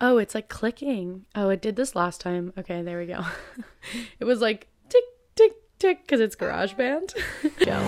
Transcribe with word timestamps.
Oh, 0.00 0.18
it's 0.18 0.34
like 0.34 0.48
clicking. 0.48 1.24
Oh, 1.34 1.50
it 1.50 1.62
did 1.62 1.76
this 1.76 1.94
last 1.94 2.20
time. 2.20 2.52
Okay, 2.58 2.82
there 2.82 2.98
we 2.98 3.06
go. 3.06 3.24
it 4.20 4.24
was 4.24 4.40
like 4.40 4.66
tick, 4.88 5.04
tick, 5.36 5.52
tick, 5.78 6.02
because 6.02 6.20
it's 6.20 6.36
GarageBand. 6.36 7.14
go. 7.64 7.80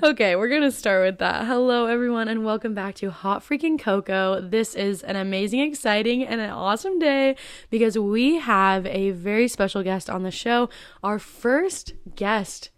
Okay, 0.00 0.36
we're 0.36 0.48
gonna 0.48 0.70
start 0.70 1.04
with 1.04 1.18
that. 1.18 1.46
Hello, 1.46 1.86
everyone, 1.86 2.28
and 2.28 2.44
welcome 2.44 2.72
back 2.72 2.94
to 2.96 3.10
Hot 3.10 3.42
Freaking 3.42 3.80
Cocoa. 3.80 4.40
This 4.40 4.76
is 4.76 5.02
an 5.02 5.16
amazing, 5.16 5.58
exciting, 5.60 6.24
and 6.24 6.40
an 6.40 6.50
awesome 6.50 7.00
day 7.00 7.34
because 7.68 7.98
we 7.98 8.36
have 8.36 8.86
a 8.86 9.10
very 9.10 9.48
special 9.48 9.82
guest 9.82 10.08
on 10.08 10.22
the 10.22 10.30
show. 10.30 10.68
Our 11.02 11.18
first 11.18 11.94
guest 12.14 12.70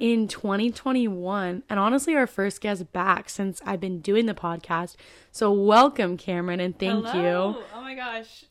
in 0.00 0.26
2021, 0.26 1.62
and 1.70 1.78
honestly, 1.78 2.16
our 2.16 2.26
first 2.26 2.60
guest 2.60 2.92
back 2.92 3.28
since 3.28 3.62
I've 3.64 3.80
been 3.80 4.00
doing 4.00 4.26
the 4.26 4.34
podcast. 4.34 4.96
So, 5.30 5.52
welcome, 5.52 6.16
Cameron, 6.16 6.58
and 6.58 6.76
thank 6.76 7.06
Hello. 7.06 7.62
Oh 7.72 7.82
my 7.82 7.94
gosh. 7.94 8.46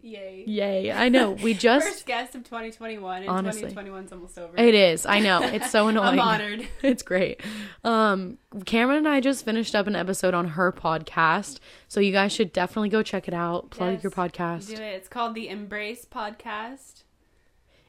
Yay. 0.00 0.44
Yay! 0.46 0.92
I 0.92 1.08
know 1.08 1.32
we 1.32 1.54
just. 1.68 1.86
First 1.86 2.06
guest 2.06 2.34
of 2.34 2.44
2021 2.44 3.22
and 3.22 3.28
Honestly. 3.30 3.70
2021's 3.70 4.12
almost 4.12 4.38
over. 4.38 4.56
It 4.56 4.74
is. 4.74 5.04
I 5.06 5.18
know. 5.20 5.42
It's 5.42 5.70
so 5.70 5.88
annoying. 5.88 6.18
I'm 6.18 6.20
honored. 6.20 6.68
It's 6.82 7.02
great. 7.02 7.40
Um, 7.84 8.38
Cameron 8.64 8.98
and 8.98 9.08
I 9.08 9.20
just 9.20 9.44
finished 9.44 9.74
up 9.74 9.86
an 9.86 9.96
episode 9.96 10.34
on 10.34 10.48
her 10.50 10.72
podcast, 10.72 11.58
so 11.88 12.00
you 12.00 12.12
guys 12.12 12.32
should 12.32 12.52
definitely 12.52 12.88
go 12.90 13.02
check 13.02 13.26
it 13.28 13.34
out. 13.34 13.70
Plug 13.70 13.94
Yes, 13.94 14.02
your 14.04 14.12
podcast. 14.12 14.68
Do 14.68 14.74
it. 14.74 14.80
It's 14.80 15.08
called 15.08 15.34
the 15.34 15.48
Embrace 15.48 16.04
Podcast. 16.04 17.02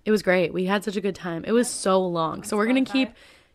It 0.05 0.11
was 0.11 0.23
great. 0.23 0.53
We 0.53 0.65
had 0.65 0.83
such 0.83 0.95
a 0.95 1.01
good 1.01 1.15
time. 1.15 1.43
It 1.45 1.51
was 1.51 1.69
so 1.69 2.01
long, 2.05 2.43
so 2.43 2.57
we're 2.57 2.65
gonna 2.65 2.81
Spotify. 2.81 2.91
keep. 2.91 3.09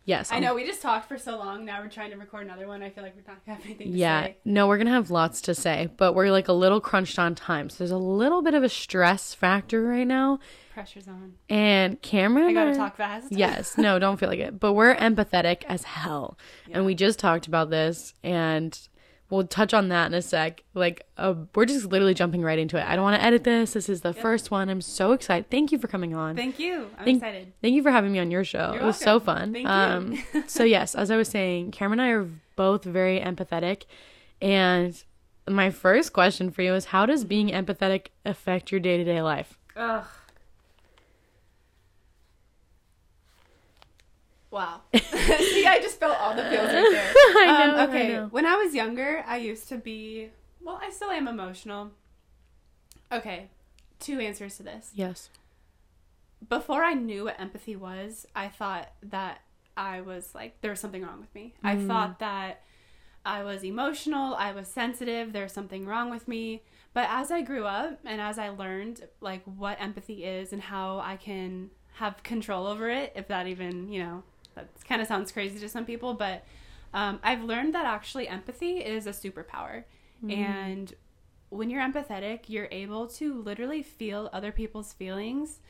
Yes, 0.06 0.30
I 0.30 0.36
um, 0.36 0.42
know 0.42 0.54
we 0.54 0.66
just 0.66 0.82
talked 0.82 1.08
for 1.08 1.16
so 1.16 1.38
long. 1.38 1.64
Now 1.64 1.80
we're 1.80 1.88
trying 1.88 2.10
to 2.10 2.16
record 2.16 2.44
another 2.44 2.68
one. 2.68 2.82
I 2.82 2.90
feel 2.90 3.02
like 3.02 3.14
we're 3.16 3.22
not 3.26 3.44
gonna 3.46 3.56
have 3.56 3.64
anything 3.64 3.90
to 3.92 3.96
Yeah, 3.98 4.22
say. 4.24 4.36
no, 4.44 4.66
we're 4.68 4.76
gonna 4.78 4.90
have 4.90 5.10
lots 5.10 5.40
to 5.42 5.54
say, 5.54 5.88
but 5.96 6.12
we're 6.14 6.30
like 6.30 6.48
a 6.48 6.52
little 6.52 6.80
crunched 6.80 7.18
on 7.18 7.34
time. 7.34 7.70
So 7.70 7.78
there's 7.78 7.90
a 7.90 7.96
little 7.96 8.42
bit 8.42 8.52
of 8.54 8.62
a 8.62 8.68
stress 8.68 9.32
factor 9.32 9.82
right 9.82 10.06
now. 10.06 10.40
Pressure's 10.74 11.08
on. 11.08 11.34
And 11.48 12.00
Cameron, 12.02 12.46
I 12.48 12.52
gotta 12.52 12.74
talk 12.74 12.96
fast. 12.96 13.28
Yes, 13.30 13.78
no, 13.78 13.98
don't 13.98 14.18
feel 14.18 14.28
like 14.28 14.40
it. 14.40 14.60
But 14.60 14.74
we're 14.74 14.94
empathetic 14.94 15.62
as 15.68 15.84
hell. 15.84 16.38
And 16.70 16.84
we 16.84 16.94
just 16.94 17.18
talked 17.18 17.46
about 17.46 17.70
this 17.70 18.12
and 18.22 18.78
we'll 19.30 19.46
touch 19.46 19.74
on 19.74 19.88
that 19.88 20.06
in 20.06 20.14
a 20.14 20.22
sec. 20.22 20.62
Like 20.74 21.06
uh, 21.16 21.34
we're 21.54 21.64
just 21.64 21.86
literally 21.86 22.14
jumping 22.14 22.42
right 22.42 22.58
into 22.58 22.76
it. 22.78 22.84
I 22.86 22.94
don't 22.94 23.04
want 23.04 23.20
to 23.20 23.24
edit 23.26 23.44
this. 23.44 23.72
This 23.72 23.88
is 23.88 24.02
the 24.02 24.12
first 24.12 24.50
one. 24.50 24.68
I'm 24.68 24.80
so 24.80 25.12
excited. 25.12 25.50
Thank 25.50 25.72
you 25.72 25.78
for 25.78 25.88
coming 25.88 26.14
on. 26.14 26.36
Thank 26.36 26.58
you. 26.58 26.90
I'm 26.98 27.04
Thank- 27.04 27.16
excited. 27.18 27.52
Thank 27.62 27.74
you 27.74 27.82
for 27.82 27.90
having 27.90 28.12
me 28.12 28.18
on 28.18 28.30
your 28.30 28.44
show. 28.44 28.72
You're 28.72 28.82
it 28.82 28.86
was 28.86 28.98
so 28.98 29.18
fun. 29.20 29.52
Thank 29.52 29.66
you. 29.66 29.70
Um 29.72 30.44
so 30.46 30.64
yes, 30.64 30.94
as 30.94 31.10
I 31.10 31.16
was 31.16 31.28
saying, 31.28 31.70
Cameron 31.72 32.00
and 32.00 32.08
I 32.08 32.12
are 32.12 32.28
both 32.56 32.84
very 32.84 33.18
empathetic 33.20 33.82
and 34.40 35.02
my 35.48 35.70
first 35.70 36.12
question 36.12 36.50
for 36.50 36.62
you 36.62 36.74
is 36.74 36.86
how 36.86 37.04
does 37.06 37.24
being 37.24 37.48
empathetic 37.48 38.06
affect 38.24 38.70
your 38.72 38.80
day-to-day 38.80 39.20
life? 39.20 39.58
Ugh. 39.76 40.04
Wow. 44.54 44.82
See, 44.94 45.66
I 45.66 45.80
just 45.82 45.98
felt 45.98 46.16
all 46.20 46.34
the 46.36 46.44
feels 46.44 46.72
right 46.72 46.88
there. 46.90 47.12
I 47.48 47.64
Um, 47.64 47.70
know, 47.72 47.76
I 47.82 47.84
okay, 47.86 48.08
know. 48.14 48.28
when 48.30 48.46
I 48.46 48.54
was 48.54 48.72
younger, 48.72 49.24
I 49.26 49.38
used 49.38 49.68
to 49.70 49.76
be, 49.76 50.30
well, 50.62 50.78
I 50.80 50.90
still 50.90 51.10
am 51.10 51.26
emotional. 51.26 51.90
Okay, 53.10 53.48
two 53.98 54.20
answers 54.20 54.56
to 54.58 54.62
this. 54.62 54.92
Yes. 54.94 55.28
Before 56.48 56.84
I 56.84 56.94
knew 56.94 57.24
what 57.24 57.40
empathy 57.40 57.74
was, 57.74 58.26
I 58.36 58.48
thought 58.48 58.90
that 59.02 59.40
I 59.76 60.00
was 60.02 60.34
like, 60.34 60.60
there 60.60 60.70
was 60.70 60.78
something 60.80 61.02
wrong 61.02 61.20
with 61.20 61.34
me. 61.34 61.54
I 61.64 61.74
Mm. 61.76 61.86
thought 61.88 62.18
that 62.20 62.62
I 63.26 63.42
was 63.42 63.64
emotional, 63.64 64.34
I 64.36 64.52
was 64.52 64.68
sensitive, 64.68 65.32
there's 65.32 65.52
something 65.52 65.84
wrong 65.86 66.10
with 66.10 66.28
me. 66.28 66.62
But 66.92 67.08
as 67.10 67.32
I 67.32 67.42
grew 67.42 67.64
up 67.64 67.98
and 68.04 68.20
as 68.20 68.38
I 68.38 68.50
learned 68.50 69.08
like 69.20 69.42
what 69.44 69.80
empathy 69.80 70.24
is 70.24 70.52
and 70.52 70.62
how 70.62 71.00
I 71.00 71.16
can 71.16 71.70
have 71.94 72.22
control 72.22 72.66
over 72.68 72.88
it, 72.90 73.12
if 73.16 73.26
that 73.28 73.46
even, 73.48 73.90
you 73.90 74.00
know, 74.04 74.22
that 74.54 74.68
kind 74.88 75.00
of 75.02 75.08
sounds 75.08 75.32
crazy 75.32 75.58
to 75.60 75.68
some 75.68 75.84
people, 75.84 76.14
but 76.14 76.44
um, 76.92 77.18
I've 77.22 77.42
learned 77.42 77.74
that 77.74 77.86
actually 77.86 78.28
empathy 78.28 78.78
is 78.78 79.06
a 79.06 79.10
superpower. 79.10 79.84
And 80.30 80.94
when 81.50 81.68
you're 81.68 81.82
empathetic, 81.82 82.44
you're 82.48 82.68
able 82.70 83.06
to 83.08 83.42
literally 83.42 83.82
feel 83.82 84.30
other 84.32 84.52
people's 84.52 84.92
feelings. 84.94 85.60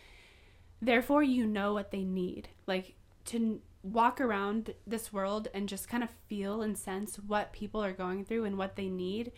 Therefore, 0.80 1.22
you 1.24 1.44
know 1.46 1.72
what 1.72 1.90
they 1.90 2.04
need. 2.04 2.48
Like 2.66 2.94
to 3.26 3.60
walk 3.82 4.20
around 4.20 4.74
this 4.86 5.12
world 5.12 5.48
and 5.52 5.68
just 5.68 5.88
kind 5.88 6.02
of 6.02 6.10
feel 6.28 6.62
and 6.62 6.78
sense 6.78 7.16
what 7.16 7.52
people 7.52 7.82
are 7.82 7.92
going 7.92 8.24
through 8.24 8.44
and 8.44 8.56
what 8.56 8.76
they 8.76 8.88
need 8.88 9.32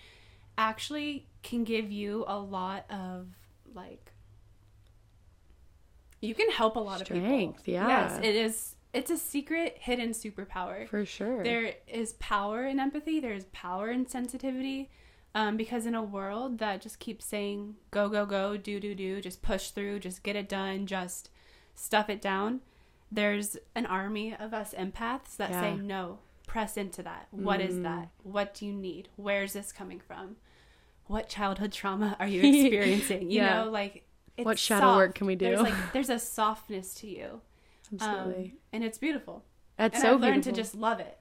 actually 0.59 1.27
can 1.43 1.65
give 1.65 1.91
you 1.91 2.25
a 2.29 2.39
lot 2.39 2.85
of 2.91 3.27
like 3.75 4.13
you 6.21 6.35
can 6.35 6.51
help 6.51 6.77
a 6.77 6.81
lot 6.81 7.01
of 7.01 7.07
Strength, 7.07 7.65
people. 7.65 7.75
yeah. 7.75 7.89
Yes, 7.89 8.21
it 8.25 8.37
is 8.37 8.76
it's 8.97 9.11
a 9.11 9.17
secret 9.17 9.77
hidden 9.81 10.11
superpower. 10.11 10.89
For 10.89 11.05
sure. 11.05 11.43
There 11.45 11.75
is 11.87 12.15
power 12.15 12.67
in 12.67 12.81
empathy. 12.81 13.21
There 13.21 13.35
is 13.35 13.45
power 13.53 13.91
in 13.91 14.07
sensitivity. 14.09 14.91
Um, 15.35 15.59
because 15.59 15.85
in 15.85 15.95
a 15.95 16.03
world 16.03 16.59
that 16.61 16.81
just 16.81 16.99
keeps 16.99 17.27
saying 17.27 17.77
go, 17.91 18.09
go, 18.09 18.25
go, 18.25 18.57
do, 18.57 18.81
do, 18.81 18.95
do, 18.95 19.21
just 19.21 19.43
push 19.43 19.69
through, 19.69 19.99
just 20.01 20.23
get 20.23 20.35
it 20.35 20.49
done, 20.49 20.87
just 20.87 21.29
stuff 21.75 22.09
it 22.09 22.23
down, 22.23 22.61
there's 23.13 23.59
an 23.75 23.85
army 23.85 24.35
of 24.35 24.55
us 24.55 24.73
empaths 24.79 25.37
that 25.37 25.51
say 25.51 25.77
no, 25.77 26.21
press 26.47 26.79
into 26.79 27.03
that. 27.03 27.29
What 27.33 27.61
is 27.61 27.83
that? 27.83 28.09
What 28.23 28.55
do 28.55 28.65
you 28.65 28.73
need? 28.73 29.11
Where's 29.17 29.53
this 29.53 29.73
coming 29.73 30.01
from? 30.01 30.37
What 31.07 31.29
childhood 31.29 31.71
trauma 31.73 32.17
are 32.19 32.27
you 32.27 32.41
experiencing? 32.49 33.31
You 33.31 33.43
Yeah. 33.43 33.65
know, 33.65 33.71
like 33.71 34.05
it's 34.39 34.47
What 34.47 34.59
shadow 34.59 34.87
soft. 34.87 34.97
work 34.97 35.15
can 35.17 35.27
we 35.27 35.35
do? 35.37 35.45
There's 35.47 35.61
like 35.61 35.75
there's 35.93 36.09
a 36.09 36.19
softness 36.19 36.95
to 36.95 37.07
you, 37.09 37.43
Absolutely. 37.93 38.45
um, 38.45 38.59
and 38.73 38.85
it's 38.85 38.99
beautiful. 38.99 39.45
That's 39.77 39.95
and 39.97 40.03
so 40.03 40.15
I've 40.15 40.21
learned 40.21 40.43
beautiful. 40.43 40.53
to 40.53 40.63
just 40.63 40.75
love 40.75 41.01
it 41.01 41.19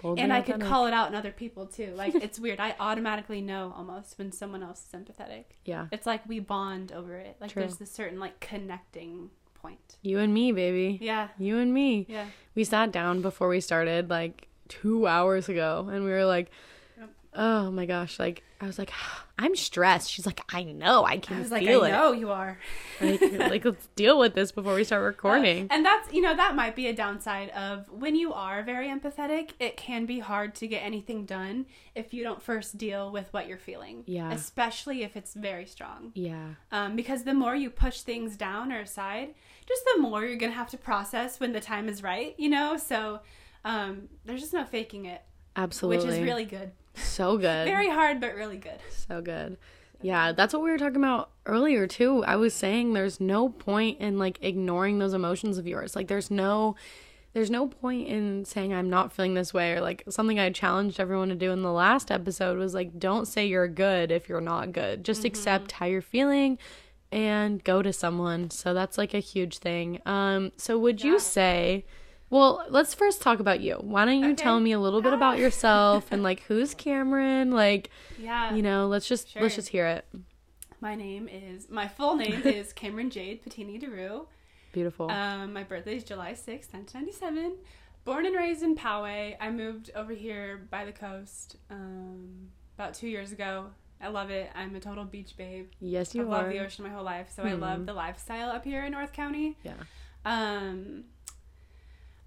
Boldly 0.00 0.22
and 0.22 0.32
I 0.32 0.42
could 0.42 0.60
call 0.60 0.86
it 0.86 0.92
out 0.92 1.08
in 1.08 1.14
other 1.14 1.32
people 1.32 1.66
too. 1.66 1.92
Like 1.94 2.14
it's 2.22 2.38
weird. 2.38 2.60
I 2.60 2.74
automatically 2.78 3.40
know 3.40 3.72
almost 3.76 4.18
when 4.18 4.32
someone 4.32 4.62
else 4.62 4.84
is 4.86 5.00
empathetic. 5.00 5.44
Yeah. 5.64 5.86
It's 5.90 6.06
like 6.06 6.26
we 6.28 6.40
bond 6.40 6.92
over 6.92 7.16
it. 7.16 7.36
Like 7.40 7.52
True. 7.52 7.62
there's 7.62 7.76
this 7.76 7.90
certain 7.90 8.20
like 8.20 8.38
connecting 8.40 9.30
point. 9.54 9.96
You 10.02 10.18
and 10.18 10.32
me, 10.32 10.52
baby. 10.52 10.98
Yeah. 11.00 11.28
You 11.38 11.58
and 11.58 11.74
me. 11.74 12.06
Yeah. 12.08 12.26
We 12.54 12.64
sat 12.64 12.92
down 12.92 13.22
before 13.22 13.48
we 13.48 13.60
started 13.60 14.08
like 14.08 14.48
two 14.68 15.06
hours 15.06 15.48
ago 15.48 15.88
and 15.90 16.04
we 16.04 16.10
were 16.10 16.24
like. 16.24 16.50
Oh 17.38 17.70
my 17.70 17.86
gosh. 17.86 18.18
Like, 18.18 18.42
I 18.60 18.66
was 18.66 18.78
like, 18.78 18.90
I'm 19.38 19.54
stressed. 19.54 20.10
She's 20.10 20.26
like, 20.26 20.40
I 20.52 20.64
know. 20.64 21.04
I 21.04 21.18
can 21.18 21.36
I 21.36 21.40
was 21.40 21.52
like, 21.52 21.64
feel 21.64 21.82
I 21.84 21.88
it. 21.88 21.92
know 21.92 22.10
you 22.12 22.30
are. 22.30 22.58
Like, 23.00 23.20
like, 23.38 23.64
let's 23.64 23.86
deal 23.94 24.18
with 24.18 24.34
this 24.34 24.50
before 24.50 24.74
we 24.74 24.82
start 24.82 25.04
recording. 25.04 25.68
And 25.70 25.84
that's 25.84 26.12
you 26.12 26.20
know 26.20 26.34
that 26.34 26.56
might 26.56 26.74
be 26.74 26.88
a 26.88 26.92
downside 26.92 27.50
of 27.50 27.88
when 27.92 28.16
you 28.16 28.32
are 28.32 28.64
very 28.64 28.88
empathetic. 28.88 29.50
It 29.60 29.76
can 29.76 30.04
be 30.04 30.18
hard 30.18 30.56
to 30.56 30.66
get 30.66 30.80
anything 30.82 31.24
done 31.24 31.66
if 31.94 32.12
you 32.12 32.24
don't 32.24 32.42
first 32.42 32.76
deal 32.76 33.12
with 33.12 33.32
what 33.32 33.46
you're 33.46 33.56
feeling. 33.56 34.02
Yeah. 34.06 34.32
Especially 34.32 35.04
if 35.04 35.16
it's 35.16 35.32
very 35.34 35.64
strong. 35.66 36.10
yeah. 36.16 36.54
um, 36.72 36.96
because 36.96 37.22
the 37.22 37.34
more 37.34 37.54
you 37.54 37.70
push 37.70 38.00
things 38.00 38.36
down 38.36 38.72
or 38.72 38.80
aside, 38.80 39.34
just 39.68 39.82
the 39.94 40.02
more 40.02 40.24
you're 40.24 40.36
gonna 40.36 40.50
have 40.52 40.70
to 40.70 40.76
process 40.78 41.38
when 41.38 41.52
the 41.52 41.60
time 41.60 41.88
is 41.88 42.02
right, 42.02 42.34
you 42.36 42.48
know. 42.48 42.76
So 42.76 43.20
um, 43.64 44.08
there's 44.24 44.40
just 44.40 44.52
no 44.52 44.64
faking 44.64 45.04
it, 45.04 45.22
Absolutely. 45.54 46.04
which 46.04 46.16
is 46.16 46.20
really 46.20 46.44
good. 46.46 46.72
So 47.02 47.36
good. 47.38 47.66
Very 47.66 47.88
hard, 47.88 48.20
but 48.20 48.34
really 48.34 48.56
good. 48.56 48.78
So 48.90 49.20
good. 49.20 49.56
Yeah, 50.00 50.32
that's 50.32 50.52
what 50.52 50.62
we 50.62 50.70
were 50.70 50.78
talking 50.78 50.96
about 50.96 51.30
earlier 51.46 51.86
too. 51.86 52.22
I 52.24 52.36
was 52.36 52.54
saying 52.54 52.92
there's 52.92 53.20
no 53.20 53.48
point 53.48 54.00
in 54.00 54.18
like 54.18 54.38
ignoring 54.42 54.98
those 54.98 55.12
emotions 55.12 55.58
of 55.58 55.66
yours. 55.66 55.96
Like 55.96 56.08
there's 56.08 56.30
no 56.30 56.76
there's 57.32 57.50
no 57.50 57.66
point 57.66 58.08
in 58.08 58.44
saying 58.44 58.72
I'm 58.72 58.88
not 58.88 59.12
feeling 59.12 59.34
this 59.34 59.52
way 59.52 59.72
or 59.72 59.80
like 59.80 60.04
something 60.08 60.38
I 60.38 60.50
challenged 60.50 60.98
everyone 61.00 61.28
to 61.28 61.34
do 61.34 61.52
in 61.52 61.62
the 61.62 61.72
last 61.72 62.10
episode 62.10 62.58
was 62.58 62.74
like 62.74 62.98
don't 62.98 63.26
say 63.26 63.46
you're 63.46 63.68
good 63.68 64.10
if 64.10 64.28
you're 64.28 64.40
not 64.40 64.72
good. 64.72 65.04
Just 65.04 65.24
accept 65.24 65.72
how 65.72 65.86
you're 65.86 66.00
feeling 66.00 66.58
and 67.10 67.62
go 67.64 67.82
to 67.82 67.92
someone. 67.92 68.50
So 68.50 68.74
that's 68.74 68.98
like 68.98 69.14
a 69.14 69.20
huge 69.20 69.58
thing. 69.58 70.00
Um 70.06 70.52
so 70.56 70.78
would 70.78 71.02
you 71.02 71.18
say 71.18 71.84
well, 72.30 72.64
let's 72.68 72.94
first 72.94 73.22
talk 73.22 73.40
about 73.40 73.60
you. 73.60 73.74
Why 73.76 74.04
don't 74.04 74.18
you 74.20 74.26
Okay. 74.32 74.34
tell 74.42 74.60
me 74.60 74.72
a 74.72 74.78
little 74.80 75.00
bit 75.02 75.12
about 75.12 75.38
yourself 75.38 76.08
and 76.10 76.22
like 76.22 76.40
who's 76.42 76.74
Cameron? 76.86 77.50
Like 77.50 77.90
Yeah. 78.18 78.54
you 78.54 78.62
know 78.62 78.86
let's 78.86 79.06
just 79.08 79.34
let's 79.36 79.54
just 79.54 79.68
hear 79.68 79.86
it 79.86 80.04
My 80.80 80.94
name 80.94 81.28
is 81.28 81.68
my 81.70 81.88
full 81.88 82.16
name 82.16 82.42
is 82.44 82.72
Cameron 82.72 83.10
Jade 83.10 83.42
Patini 83.44 83.80
Deru. 83.80 84.26
beautiful 84.72 85.10
Um, 85.10 85.52
my 85.52 85.62
birthday 85.64 85.96
is 85.96 86.04
July 86.04 86.34
sixth, 86.34 86.72
1997. 86.74 87.56
Born 88.04 88.24
and 88.24 88.34
raised 88.36 88.62
in 88.62 88.74
Poway. 88.74 89.36
I 89.40 89.50
moved 89.50 89.90
over 89.94 90.14
here 90.14 90.66
by 90.70 90.84
the 90.86 90.92
coast 90.92 91.56
um, 91.70 92.48
about 92.76 92.94
two 92.94 93.08
years 93.08 93.32
ago 93.32 93.66
I 94.00 94.08
love 94.08 94.30
it. 94.30 94.48
I'm 94.54 94.76
a 94.76 94.80
total 94.80 95.04
beach 95.04 95.36
babe. 95.36 95.66
Yes, 95.80 96.14
you 96.14 96.22
I've 96.22 96.28
are. 96.28 96.30
loved 96.42 96.52
the 96.52 96.60
ocean 96.60 96.84
my 96.84 96.90
whole 96.90 97.02
life, 97.02 97.32
so 97.34 97.42
I 97.42 97.54
love 97.54 97.80
Mhm. 97.80 97.86
the 97.86 97.94
lifestyle 97.94 98.48
up 98.50 98.64
here 98.64 98.84
in 98.84 98.92
North 98.92 99.12
County. 99.12 99.58
Yeah. 99.64 99.72
Um, 100.24 101.02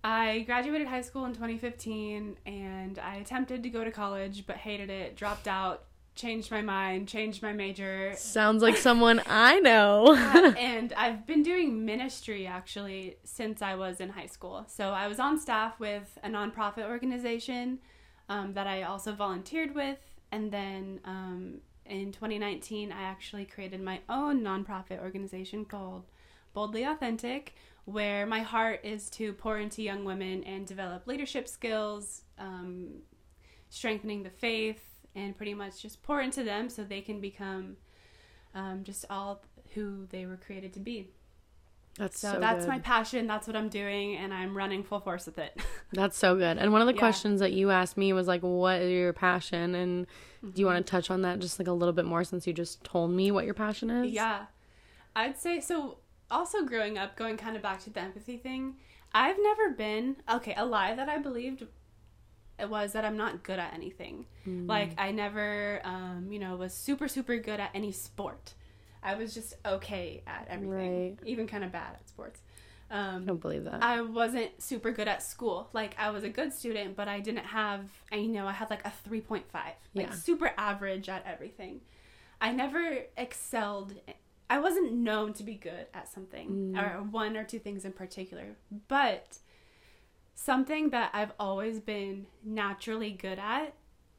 I 0.04 0.40
graduated 0.40 0.88
high 0.88 1.02
school 1.02 1.26
in 1.26 1.34
2015, 1.34 2.38
and 2.46 3.00
I 3.00 3.18
attempted 3.18 3.64
to 3.64 3.70
go 3.70 3.84
to 3.84 3.92
college, 3.92 4.46
but 4.48 4.58
hated 4.58 4.90
it. 4.90 5.16
Dropped 5.16 5.48
out. 5.48 5.84
Changed 6.16 6.52
my 6.52 6.62
mind. 6.62 7.08
Changed 7.08 7.42
my 7.42 7.54
major. 7.54 8.14
Sounds 8.18 8.62
like 8.62 8.78
someone 8.90 9.22
I 9.28 9.60
know. 9.60 10.16
and 10.58 10.92
I've 10.94 11.26
been 11.26 11.44
doing 11.44 11.86
ministry 11.86 12.46
actually 12.48 13.18
since 13.24 13.62
I 13.62 13.76
was 13.76 14.02
in 14.02 14.10
high 14.10 14.26
school. 14.26 14.66
So 14.68 14.90
I 14.90 15.08
was 15.08 15.20
on 15.20 15.40
staff 15.40 15.80
with 15.80 16.18
a 16.24 16.28
nonprofit 16.28 16.90
organization 16.90 17.80
um, 18.28 18.54
that 18.54 18.68
I 18.68 18.84
also 18.84 19.14
volunteered 19.14 19.74
with. 19.74 20.00
And 20.32 20.52
then 20.52 21.00
um, 21.06 21.62
in 21.86 22.12
2019, 22.12 22.92
I 22.92 23.04
actually 23.04 23.46
created 23.46 23.82
my 23.82 24.00
own 24.10 24.42
nonprofit 24.42 25.02
organization 25.02 25.66
called 25.66 26.06
Boldly 26.54 26.84
Authentic, 26.84 27.56
where 27.92 28.26
my 28.26 28.42
heart 28.42 28.82
is 28.84 29.10
to 29.12 29.34
pour 29.34 29.58
into 29.60 29.82
young 29.82 30.04
women 30.06 30.44
and 30.44 30.66
develop 30.66 31.08
leadership 31.08 31.48
skills, 31.48 32.22
um, 32.40 32.90
strengthening 33.70 34.24
the 34.24 34.30
faith, 34.30 34.82
and 35.16 35.36
pretty 35.36 35.54
much 35.54 35.82
just 35.82 36.02
pour 36.04 36.22
into 36.22 36.44
them 36.44 36.70
so 36.70 36.84
they 36.84 37.02
can 37.02 37.20
become 37.20 37.78
um, 38.56 38.84
just 38.84 39.06
all 39.10 39.44
who 39.74 40.06
they 40.10 40.26
were 40.26 40.38
created 40.38 40.74
to 40.74 40.80
be. 40.80 41.10
That's 41.98 42.20
So, 42.20 42.34
so, 42.34 42.40
that's 42.40 42.64
good. 42.66 42.70
my 42.70 42.80
passion. 42.80 43.28
That's 43.28 43.48
what 43.48 43.56
I'm 43.56 43.68
doing, 43.68 44.16
and 44.16 44.34
I'm 44.34 44.56
running 44.56 44.84
full 44.84 45.02
force 45.02 45.26
with 45.26 45.38
it. 45.38 45.60
That's 45.94 46.18
so 46.18 46.38
good. 46.38 46.58
And 46.58 46.72
one 46.72 46.80
of 46.82 46.88
the 46.88 46.94
Yeah. 46.94 47.00
questions 47.00 47.42
that 47.42 47.52
you 47.52 47.70
asked 47.70 47.98
me 47.98 48.14
was 48.14 48.28
like, 48.30 48.42
"What 48.42 48.82
is 48.82 48.92
your 48.94 49.12
passion?" 49.12 49.76
And 49.76 50.08
do 50.42 50.62
you 50.62 50.66
want 50.66 50.86
to 50.86 50.90
touch 50.90 51.12
on 51.12 51.22
that 51.24 51.40
just 51.40 51.60
like 51.60 51.68
a 51.68 51.74
little 51.74 51.92
bit 51.92 52.06
more 52.06 52.24
since 52.24 52.48
you 52.48 52.54
just 52.54 52.82
told 52.86 53.12
me 53.12 53.30
what 53.30 53.44
your 53.44 53.54
passion 53.54 53.90
is? 53.90 54.10
Yeah. 54.14 54.46
I'd 55.18 55.38
say 55.38 55.60
so. 55.60 55.98
Also, 56.32 56.64
growing 56.66 56.98
up, 56.98 57.16
going 57.16 57.38
kind 57.38 57.56
of 57.56 57.62
back 57.62 57.80
to 57.82 57.90
the 57.92 58.00
empathy 58.00 58.38
thing, 58.38 58.76
I've 59.14 59.38
never 59.42 59.70
been 59.72 60.16
okay. 60.34 60.54
A 60.58 60.66
lie 60.66 60.96
that 60.96 61.10
I 61.10 61.18
believed 61.18 61.66
it 62.60 62.70
was 62.70 62.94
that 62.94 63.04
I'm 63.04 63.18
not 63.18 63.44
good 63.44 63.60
at 63.60 63.74
anything. 63.74 64.26
Mm. 64.48 64.68
Like 64.70 64.92
I 64.98 65.12
never, 65.12 65.82
um, 65.84 66.28
you 66.32 66.40
know, 66.40 66.56
was 66.56 66.74
super 66.74 67.08
super 67.08 67.38
good 67.38 67.60
at 67.60 67.70
any 67.74 67.92
sport. 67.92 68.54
I 69.04 69.16
was 69.16 69.34
just 69.34 69.56
okay 69.66 70.22
at 70.28 70.48
everything, 70.50 71.18
Right. 71.18 71.18
even 71.26 71.48
kind 71.48 71.64
of 71.64 71.72
bad 71.72 71.94
at 71.96 72.08
sports. 72.08 72.40
I 72.90 73.00
Um, 73.16 73.26
don't 73.26 73.42
believe 73.42 73.64
that. 73.64 73.82
I 73.84 74.02
wasn't 74.02 74.62
super 74.62 74.92
good 74.92 75.08
at 75.08 75.24
school. 75.24 75.70
Like 75.74 75.96
I 76.00 76.12
was 76.12 76.24
a 76.24 76.30
good 76.30 76.54
student, 76.54 76.96
but 76.96 77.08
I 77.08 77.20
didn't 77.20 77.46
have. 77.46 77.86
I 78.12 78.18
you 78.18 78.30
know 78.30 78.48
I 78.48 78.52
had 78.54 78.70
like 78.70 78.86
a 78.86 78.92
three 79.04 79.22
point 79.22 79.50
five, 79.52 79.74
like 79.96 80.08
Yeah. 80.08 80.14
super 80.14 80.54
average 80.58 81.10
at 81.10 81.26
everything. 81.26 81.82
I 82.40 82.52
never 82.52 83.00
excelled. 83.18 83.94
I 84.52 84.60
wasn't 84.60 84.92
known 84.94 85.32
to 85.34 85.44
be 85.44 85.56
good 85.56 85.86
at 85.94 86.10
something 86.12 86.50
Mm. 86.74 86.78
or 86.78 87.04
one 87.04 87.38
or 87.38 87.44
two 87.46 87.60
things 87.60 87.86
in 87.86 87.94
particular, 87.94 88.58
but 88.90 89.38
something 90.36 90.90
that 90.90 91.12
I've 91.14 91.32
always 91.40 91.80
been 91.80 92.26
naturally 92.44 93.12
good 93.12 93.40
at, 93.40 93.74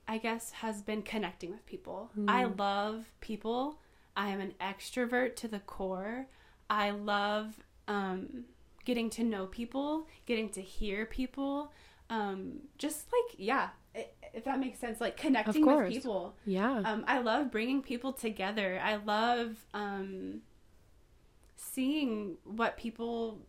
I 0.08 0.18
guess, 0.18 0.50
has 0.52 0.80
been 0.82 1.02
connecting 1.02 1.50
with 1.50 1.66
people. 1.66 2.10
I 2.28 2.44
Mm. 2.44 2.58
love 2.58 3.12
people. 3.20 3.80
I 4.16 4.28
am 4.30 4.40
an 4.40 4.54
extrovert 4.60 5.36
to 5.36 5.48
the 5.48 5.60
core. 5.60 6.26
I 6.70 6.90
love 6.90 7.62
um, 7.88 8.44
getting 8.84 9.10
to 9.10 9.24
know 9.24 9.46
people, 9.46 10.06
getting 10.24 10.48
to 10.50 10.62
hear 10.62 11.04
people. 11.04 11.72
Um, 12.12 12.60
just 12.76 13.06
like, 13.10 13.36
yeah, 13.38 13.68
if 14.34 14.44
that 14.44 14.60
makes 14.60 14.78
sense, 14.78 15.00
like 15.00 15.16
connecting 15.16 15.64
with 15.64 15.88
people. 15.88 16.36
yeah. 16.44 16.82
Um, 16.84 17.04
I 17.06 17.20
love 17.20 17.50
bringing 17.50 17.82
people 17.82 18.12
together. 18.12 18.80
I 18.82 18.96
love 18.96 19.56
um, 19.72 20.42
seeing 21.56 22.36
what 22.44 22.76
people. 22.76 23.40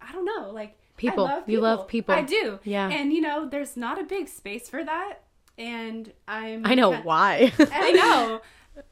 I 0.00 0.12
don't 0.12 0.24
know, 0.24 0.50
like 0.52 0.78
People. 0.98 1.26
I 1.26 1.34
love 1.36 1.48
You 1.48 1.60
love 1.60 1.88
people. 1.88 2.14
I 2.14 2.22
do. 2.22 2.58
Yeah. 2.64 2.88
And 2.88 3.12
you 3.12 3.20
know, 3.20 3.48
there's 3.48 3.76
not 3.76 4.00
a 4.00 4.04
big 4.04 4.28
space 4.28 4.68
for 4.68 4.84
that, 4.84 5.22
and 5.56 6.12
I'm. 6.26 6.66
I 6.66 6.74
know 6.74 6.92
why. 6.92 7.52
I 7.72 7.92
know. 7.92 8.40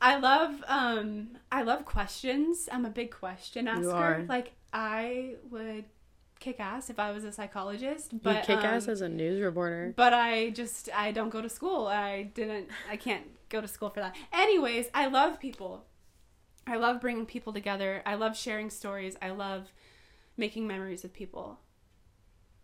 I 0.00 0.18
love 0.18 0.64
um 0.66 1.36
I 1.52 1.62
love 1.62 1.84
questions. 1.84 2.68
I'm 2.72 2.84
a 2.84 2.90
big 2.90 3.10
question 3.10 3.68
asker. 3.68 4.24
Like 4.28 4.52
I 4.72 5.34
would 5.50 5.84
kick 6.38 6.60
ass 6.60 6.90
if 6.90 6.98
I 6.98 7.10
was 7.12 7.24
a 7.24 7.32
psychologist, 7.32 8.22
but 8.22 8.48
you 8.48 8.54
kick 8.54 8.64
ass 8.64 8.86
um, 8.86 8.92
as 8.92 9.00
a 9.00 9.08
news 9.08 9.40
reporter. 9.40 9.92
but 9.96 10.12
I 10.12 10.50
just 10.50 10.88
I 10.94 11.12
don't 11.12 11.30
go 11.30 11.40
to 11.40 11.48
school. 11.48 11.86
I 11.86 12.24
didn't 12.34 12.68
I 12.90 12.96
can't 12.96 13.24
go 13.48 13.60
to 13.60 13.68
school 13.68 13.90
for 13.90 14.00
that. 14.00 14.16
Anyways, 14.32 14.88
I 14.94 15.06
love 15.06 15.40
people. 15.40 15.84
I 16.66 16.76
love 16.76 17.00
bringing 17.00 17.26
people 17.26 17.52
together. 17.52 18.02
I 18.04 18.16
love 18.16 18.36
sharing 18.36 18.70
stories. 18.70 19.16
I 19.22 19.30
love 19.30 19.72
making 20.36 20.66
memories 20.66 21.02
with 21.02 21.12
people. 21.12 21.60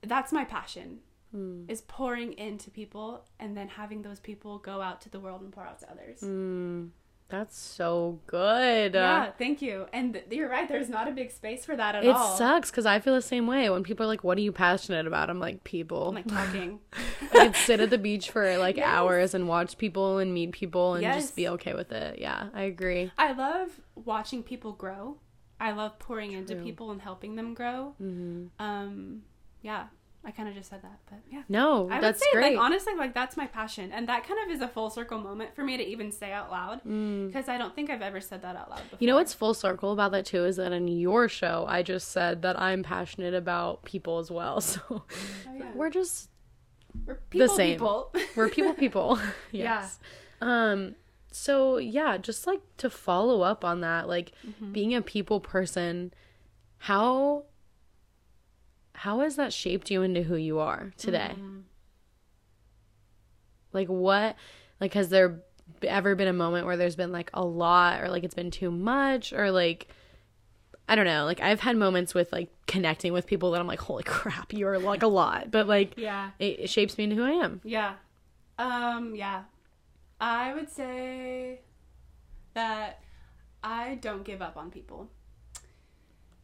That's 0.03 0.33
my 0.33 0.45
passion. 0.45 1.01
Mm. 1.35 1.71
Is 1.71 1.81
pouring 1.81 2.35
into 2.35 2.71
people 2.71 3.25
and 3.41 3.57
then 3.57 3.69
having 3.69 4.03
those 4.03 4.21
people 4.21 4.59
go 4.59 4.83
out 4.83 5.01
to 5.03 5.09
the 5.09 5.19
world 5.19 5.41
and 5.41 5.51
pour 5.51 5.65
out 5.65 5.79
to 5.81 5.91
others. 5.91 6.21
Mm. 6.21 6.91
That's 7.33 7.57
so 7.59 8.21
good. 8.27 8.93
Yeah, 8.93 9.31
thank 9.39 9.63
you. 9.63 9.87
And 9.91 10.13
th- 10.13 10.27
you're 10.31 10.51
right. 10.51 10.69
There's 10.69 10.91
not 10.91 11.09
a 11.09 11.13
big 11.13 11.31
space 11.31 11.65
for 11.65 11.75
that 11.75 11.95
at 11.95 12.05
It 12.05 12.09
all. 12.15 12.35
It 12.35 12.37
sucks 12.37 12.71
because 12.71 12.85
I 12.85 13.01
feel 13.01 13.15
the 13.15 13.23
same 13.23 13.47
way. 13.47 13.71
When 13.71 13.83
people 13.83 14.05
are 14.05 14.07
like, 14.07 14.23
"What 14.23 14.37
are 14.37 14.43
you 14.43 14.53
passionate 14.53 15.07
about?" 15.07 15.31
I'm 15.31 15.41
like, 15.41 15.65
"People." 15.65 16.09
I'm 16.11 16.15
like 16.17 16.27
talking. 16.29 16.81
I 17.33 17.47
could 17.47 17.57
sit 17.57 17.81
at 17.81 17.89
the 17.89 17.97
beach 17.97 18.31
for 18.31 18.59
like 18.59 18.77
Yes. 18.83 18.87
hours 18.87 19.33
and 19.35 19.49
watch 19.49 19.79
people 19.79 20.19
and 20.19 20.35
meet 20.35 20.53
people 20.53 20.93
and 20.93 21.03
Yes. 21.03 21.23
just 21.23 21.35
be 21.37 21.49
okay 21.49 21.73
with 21.73 21.91
it. 21.91 22.19
Yeah, 22.19 22.49
I 22.53 22.65
agree. 22.65 23.11
I 23.17 23.33
love 23.33 23.81
watching 23.95 24.43
people 24.43 24.73
grow. 24.73 25.17
I 25.59 25.71
love 25.73 25.99
pouring 25.99 26.33
into 26.33 26.57
people 26.57 26.91
and 26.91 27.01
helping 27.01 27.37
them 27.37 27.55
grow. 27.55 27.95
hmm 27.97 28.49
Um, 28.59 29.23
yeah, 29.63 29.87
I 30.25 30.31
kind 30.31 30.49
of 30.49 30.55
just 30.55 30.71
said 30.71 30.83
that, 30.83 30.99
but 31.11 31.19
yeah. 31.31 31.43
No, 31.49 31.91
I 31.91 32.01
that's 32.01 32.21
would 32.21 32.25
say, 32.25 32.33
great. 32.33 32.55
like, 32.57 32.65
honestly, 32.65 32.95
like, 32.95 33.13
that's 33.13 33.37
my 33.37 33.47
passion. 33.49 33.91
And 33.93 34.09
that 34.09 34.25
kind 34.27 34.39
of 34.47 34.55
is 34.55 34.61
a 34.61 34.69
full 34.69 34.89
circle 34.89 35.19
moment 35.19 35.55
for 35.57 35.65
me 35.65 35.77
to 35.77 35.83
even 35.85 36.13
say 36.13 36.31
out 36.33 36.49
loud 36.51 36.81
Mm. 36.85 37.27
because 37.27 37.49
I 37.49 37.59
don't 37.59 37.75
think 37.75 37.91
I've 37.91 38.03
ever 38.03 38.21
said 38.21 38.41
that 38.43 38.55
out 38.55 38.71
loud 38.71 38.83
before. 38.85 38.99
You 39.01 39.09
know 39.09 39.17
what's 39.17 39.35
full 39.35 39.53
circle 39.53 39.91
about 39.93 40.13
that 40.13 40.25
too 40.25 40.45
is 40.45 40.57
that 40.57 40.71
in 40.73 40.87
your 40.87 41.29
show, 41.29 41.65
I 41.69 41.83
just 41.83 42.13
said 42.13 42.43
that 42.43 42.57
I'm 42.61 42.85
passionate 42.85 43.35
about 43.35 43.85
people 43.85 44.19
as 44.19 44.31
well. 44.31 44.61
So 44.61 44.81
Oh, 44.91 45.05
yeah. 45.57 45.73
we're 45.75 45.91
just 45.91 46.31
We're 47.05 47.17
people, 47.31 47.49
same. 47.49 47.75
people. 47.75 48.15
we're 48.37 48.49
people, 48.49 48.75
people. 48.75 49.17
Yeah. 49.51 49.81
yes. 49.81 49.99
Um. 50.41 50.95
So 51.33 51.79
yeah, 51.79 52.17
just 52.17 52.47
like 52.47 52.61
to 52.77 52.89
follow 52.91 53.43
up 53.43 53.65
on 53.65 53.81
that, 53.81 54.07
like 54.07 54.31
Mm-hmm. 54.47 54.73
being 54.73 54.95
a 54.95 55.03
people 55.03 55.41
person, 55.41 56.13
how 56.79 57.45
how 59.03 59.19
has 59.19 59.35
that 59.35 59.53
shaped 59.53 59.91
you 59.91 60.03
into 60.03 60.23
who 60.23 60.37
you 60.37 60.61
are 60.61 60.93
today? 60.97 61.33
Mm-hmm. 61.33 61.59
Like 63.73 63.89
what? 63.89 64.37
Like 64.81 64.95
has 64.95 65.09
there 65.09 65.41
ever 65.83 66.15
been 66.15 66.29
a 66.29 66.33
moment 66.33 66.67
where 66.67 66.77
there's 66.77 66.95
been 66.95 67.11
like 67.11 67.29
a 67.35 67.45
lot, 67.45 68.01
or 68.01 68.09
like 68.09 68.23
it's 68.23 68.37
been 68.37 68.53
too 68.53 68.71
much, 68.71 69.33
or 69.33 69.51
like 69.51 69.89
I 70.89 70.95
don't 70.95 71.05
know. 71.05 71.25
Like 71.25 71.41
I've 71.41 71.59
had 71.59 71.77
moments 71.77 72.15
with 72.15 72.31
like 72.31 72.49
connecting 72.69 73.13
with 73.13 73.27
people 73.27 73.51
that 73.51 73.61
I'm 73.61 73.67
like, 73.67 73.81
holy 73.81 74.03
crap, 74.07 74.53
you're 74.53 74.79
like 74.79 75.03
a 75.03 75.09
lot, 75.09 75.51
but 75.51 75.67
like 75.67 75.95
yeah. 75.97 76.31
it, 76.39 76.61
it 76.61 76.71
shapes 76.71 76.97
me 76.97 77.03
into 77.03 77.17
who 77.17 77.25
I 77.25 77.45
am. 77.45 77.61
Yeah. 77.65 77.95
Um, 78.57 79.17
yeah. 79.17 79.43
I 80.21 80.55
would 80.55 80.71
say 80.71 81.63
that 82.55 83.03
I 83.65 83.97
don't 83.97 84.23
give 84.23 84.41
up 84.41 84.57
on 84.57 84.71
people. 84.71 85.11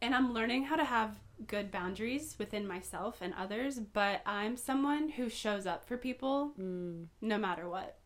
And 0.01 0.13
I'm 0.13 0.33
learning 0.33 0.65
how 0.65 0.75
to 0.75 0.83
have 0.83 1.15
good 1.47 1.71
boundaries 1.71 2.35
within 2.37 2.67
myself 2.67 3.17
and 3.21 3.33
others, 3.37 3.79
but 3.79 4.21
I'm 4.25 4.57
someone 4.57 5.09
who 5.09 5.29
shows 5.29 5.65
up 5.65 5.85
for 5.87 5.97
people 5.97 6.53
Mm. 6.59 7.07
no 7.21 7.37
matter 7.37 7.67
what. 7.69 7.97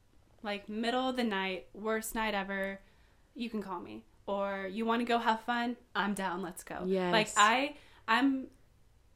Like 0.44 0.68
middle 0.70 1.10
of 1.10 1.16
the 1.16 1.24
night, 1.24 1.68
worst 1.74 2.16
night 2.16 2.34
ever, 2.34 2.80
you 3.36 3.50
can 3.50 3.62
call 3.64 3.80
me. 3.80 4.04
Or 4.28 4.68
you 4.72 4.86
want 4.86 5.02
to 5.02 5.06
go 5.06 5.18
have 5.18 5.42
fun? 5.42 5.76
I'm 5.96 6.14
down. 6.14 6.42
Let's 6.42 6.64
go. 6.64 6.80
Like 7.12 7.30
I 7.38 7.76
I'm 8.08 8.48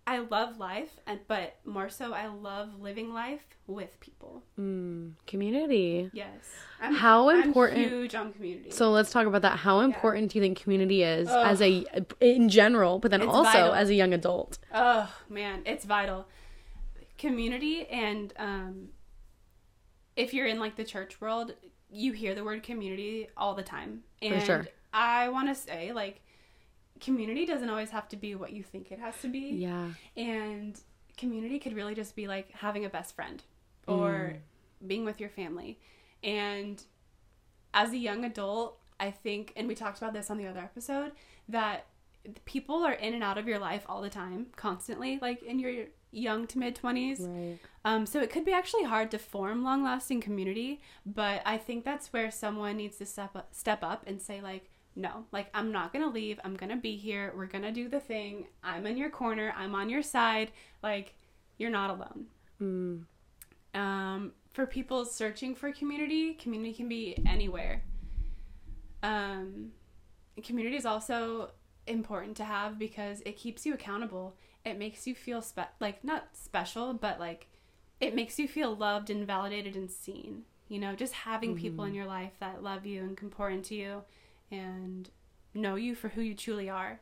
I 0.09 0.19
love 0.19 0.57
life 0.57 0.89
and 1.05 1.19
but 1.27 1.57
more 1.65 1.89
so 1.89 2.13
I 2.13 2.27
love 2.27 2.79
living 2.79 3.13
life 3.13 3.41
with 3.67 3.99
people. 3.99 4.41
Mm. 4.57 5.11
Community. 5.27 6.09
Yes. 6.13 6.29
I'm, 6.79 6.95
How 6.95 7.29
I'm 7.29 7.43
important- 7.43 7.89
huge 7.89 8.15
on 8.15 8.31
community. 8.31 8.71
So 8.71 8.89
let's 8.91 9.11
talk 9.11 9.27
about 9.27 9.41
that. 9.41 9.57
How 9.57 9.81
important 9.81 10.31
do 10.31 10.37
you 10.39 10.41
think 10.43 10.61
community 10.61 11.03
is 11.03 11.27
Ugh. 11.27 11.45
as 11.45 11.61
a 11.61 11.85
in 12.21 12.47
general, 12.47 12.99
but 12.99 13.11
then 13.11 13.21
It's 13.21 13.29
also 13.33 13.51
vital. 13.51 13.73
as 13.73 13.89
a 13.89 13.95
young 13.95 14.13
adult? 14.13 14.57
oh 14.73 15.13
man, 15.29 15.61
it's 15.65 15.83
vital. 15.83 16.25
Community 17.17 17.85
and 17.87 18.33
um 18.37 18.89
if 20.15 20.33
you're 20.33 20.47
in 20.47 20.59
like 20.59 20.77
the 20.77 20.83
church 20.85 21.19
world, 21.19 21.53
you 21.89 22.13
hear 22.13 22.33
the 22.33 22.43
word 22.45 22.63
community 22.63 23.27
all 23.35 23.55
the 23.55 23.63
time. 23.63 24.03
And 24.21 24.41
sure. 24.41 24.65
I 24.93 25.27
want 25.29 25.49
to 25.49 25.55
say 25.55 25.91
like 25.91 26.21
community 26.99 27.45
doesn't 27.45 27.69
always 27.69 27.89
have 27.91 28.07
to 28.09 28.15
be 28.17 28.35
what 28.35 28.53
you 28.53 28.63
think 28.63 28.91
it 28.91 28.99
has 28.99 29.19
to 29.21 29.27
be. 29.27 29.49
Yeah. 29.55 29.89
And 30.15 30.79
community 31.17 31.59
could 31.59 31.73
really 31.73 31.95
just 31.95 32.15
be 32.15 32.27
like 32.27 32.51
having 32.51 32.85
a 32.85 32.89
best 32.89 33.15
friend 33.15 33.43
or 33.87 34.37
being 34.85 35.05
with 35.05 35.19
your 35.19 35.29
family. 35.29 35.79
And 36.23 36.81
as 37.73 37.91
a 37.91 37.97
young 37.97 38.25
adult, 38.25 38.79
I 38.99 39.11
think, 39.11 39.53
and 39.55 39.67
we 39.67 39.75
talked 39.75 39.97
about 39.97 40.13
this 40.13 40.29
on 40.29 40.37
the 40.37 40.47
other 40.47 40.59
episode, 40.59 41.11
that 41.47 41.87
people 42.45 42.83
are 42.83 42.93
in 42.93 43.13
and 43.13 43.23
out 43.23 43.37
of 43.37 43.47
your 43.47 43.59
life 43.59 43.85
all 43.87 44.01
the 44.01 44.09
time, 44.09 44.47
constantly, 44.55 45.19
like 45.21 45.41
in 45.43 45.59
your 45.59 45.85
young 46.11 46.47
to 46.47 46.59
mid 46.59 46.75
20s. 46.75 47.19
Right. 47.19 47.59
Um, 47.85 48.05
so 48.05 48.19
it 48.19 48.29
could 48.29 48.45
be 48.45 48.51
actually 48.51 48.83
hard 48.83 49.11
to 49.11 49.19
form 49.19 49.63
long 49.63 49.83
lasting 49.83 50.21
community, 50.21 50.81
but 51.05 51.41
I 51.45 51.57
think 51.57 51.85
that's 51.85 52.11
where 52.11 52.31
someone 52.31 52.77
needs 52.77 52.97
to 52.97 53.05
step 53.05 53.35
up, 53.35 53.49
step 53.53 53.83
up 53.83 54.03
and 54.07 54.21
say, 54.21 54.41
like, 54.41 54.69
no, 54.97 55.25
like, 55.31 55.47
I'm 55.53 55.71
not 55.71 55.93
to 56.03 56.11
leave. 56.11 56.39
I'm 56.43 56.57
to 56.71 56.75
be 56.75 56.97
here. 56.97 57.31
We're 57.37 57.45
to 57.61 57.71
do 57.71 57.87
the 57.87 57.99
thing. 57.99 58.47
I'm 58.63 58.87
in 58.87 58.97
your 58.97 59.11
corner. 59.11 59.53
I'm 59.55 59.75
on 59.75 59.89
your 59.89 60.01
side. 60.01 60.51
Like, 60.81 61.13
you're 61.59 61.69
not 61.69 61.91
alone. 61.91 62.25
Mm. 62.59 63.03
Um, 63.79 64.31
for 64.51 64.65
people 64.65 65.05
searching 65.05 65.53
for 65.53 65.71
community, 65.71 66.33
community 66.33 66.73
can 66.73 66.89
be 66.89 67.15
anywhere. 67.27 67.83
Um, 69.03 69.71
community 70.43 70.75
is 70.75 70.85
also 70.87 71.51
important 71.85 72.35
to 72.37 72.43
have 72.43 72.79
because 72.79 73.21
it 73.23 73.37
keeps 73.37 73.67
you 73.67 73.75
accountable. 73.75 74.35
It 74.65 74.79
makes 74.79 75.05
you 75.05 75.13
feel 75.13 75.43
spe- 75.43 75.75
like 75.79 76.03
not 76.03 76.29
special, 76.33 76.95
but 76.95 77.19
like 77.19 77.49
it 77.99 78.15
makes 78.15 78.39
you 78.39 78.47
feel 78.47 78.75
loved 78.75 79.11
and 79.11 79.27
validated 79.27 79.75
and 79.75 79.91
seen. 79.91 80.45
You 80.69 80.79
know, 80.79 80.95
just 80.95 81.13
having 81.13 81.55
people 81.55 81.85
in 81.85 81.93
your 81.93 82.07
life 82.07 82.33
that 82.39 82.63
love 82.63 82.85
you 82.85 83.01
and 83.01 83.15
can 83.15 83.29
pour 83.29 83.49
into 83.49 83.75
you 83.75 84.01
and 84.51 85.09
know 85.53 85.75
you 85.75 85.95
for 85.95 86.09
who 86.09 86.21
you 86.21 86.35
truly 86.35 86.69
are. 86.69 86.99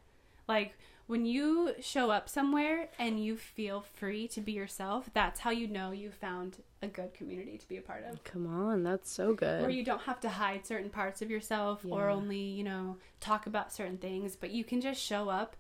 Like 0.48 0.78
when 1.08 1.26
you 1.26 1.74
show 1.80 2.10
up 2.10 2.28
somewhere 2.28 2.90
and 2.98 3.24
you 3.24 3.38
feel 3.38 3.82
free 3.82 4.28
to 4.30 4.42
be 4.42 4.54
yourself, 4.54 5.10
that's 5.14 5.42
how 5.42 5.52
you 5.52 5.68
know 5.68 5.92
you 5.92 6.10
found 6.10 6.58
a 6.82 6.88
good 6.88 7.14
community 7.14 7.58
to 7.58 7.68
be 7.68 7.78
a 7.78 7.82
part 7.82 8.04
of. 8.10 8.24
Come 8.24 8.48
on, 8.48 8.84
that's 8.84 9.12
so 9.12 9.34
good. 9.34 9.62
Where 9.62 9.70
you 9.70 9.84
don't 9.84 10.02
have 10.02 10.20
to 10.22 10.30
hide 10.30 10.66
certain 10.66 10.90
parts 10.90 11.22
of 11.22 11.30
yourself 11.30 11.86
or 11.88 12.10
only, 12.10 12.40
you 12.40 12.64
know, 12.64 12.98
talk 13.20 13.46
about 13.46 13.72
certain 13.72 13.98
things, 13.98 14.36
but 14.36 14.52
you 14.52 14.64
can 14.64 14.82
just 14.82 15.02
show 15.02 15.30
up. 15.30 15.56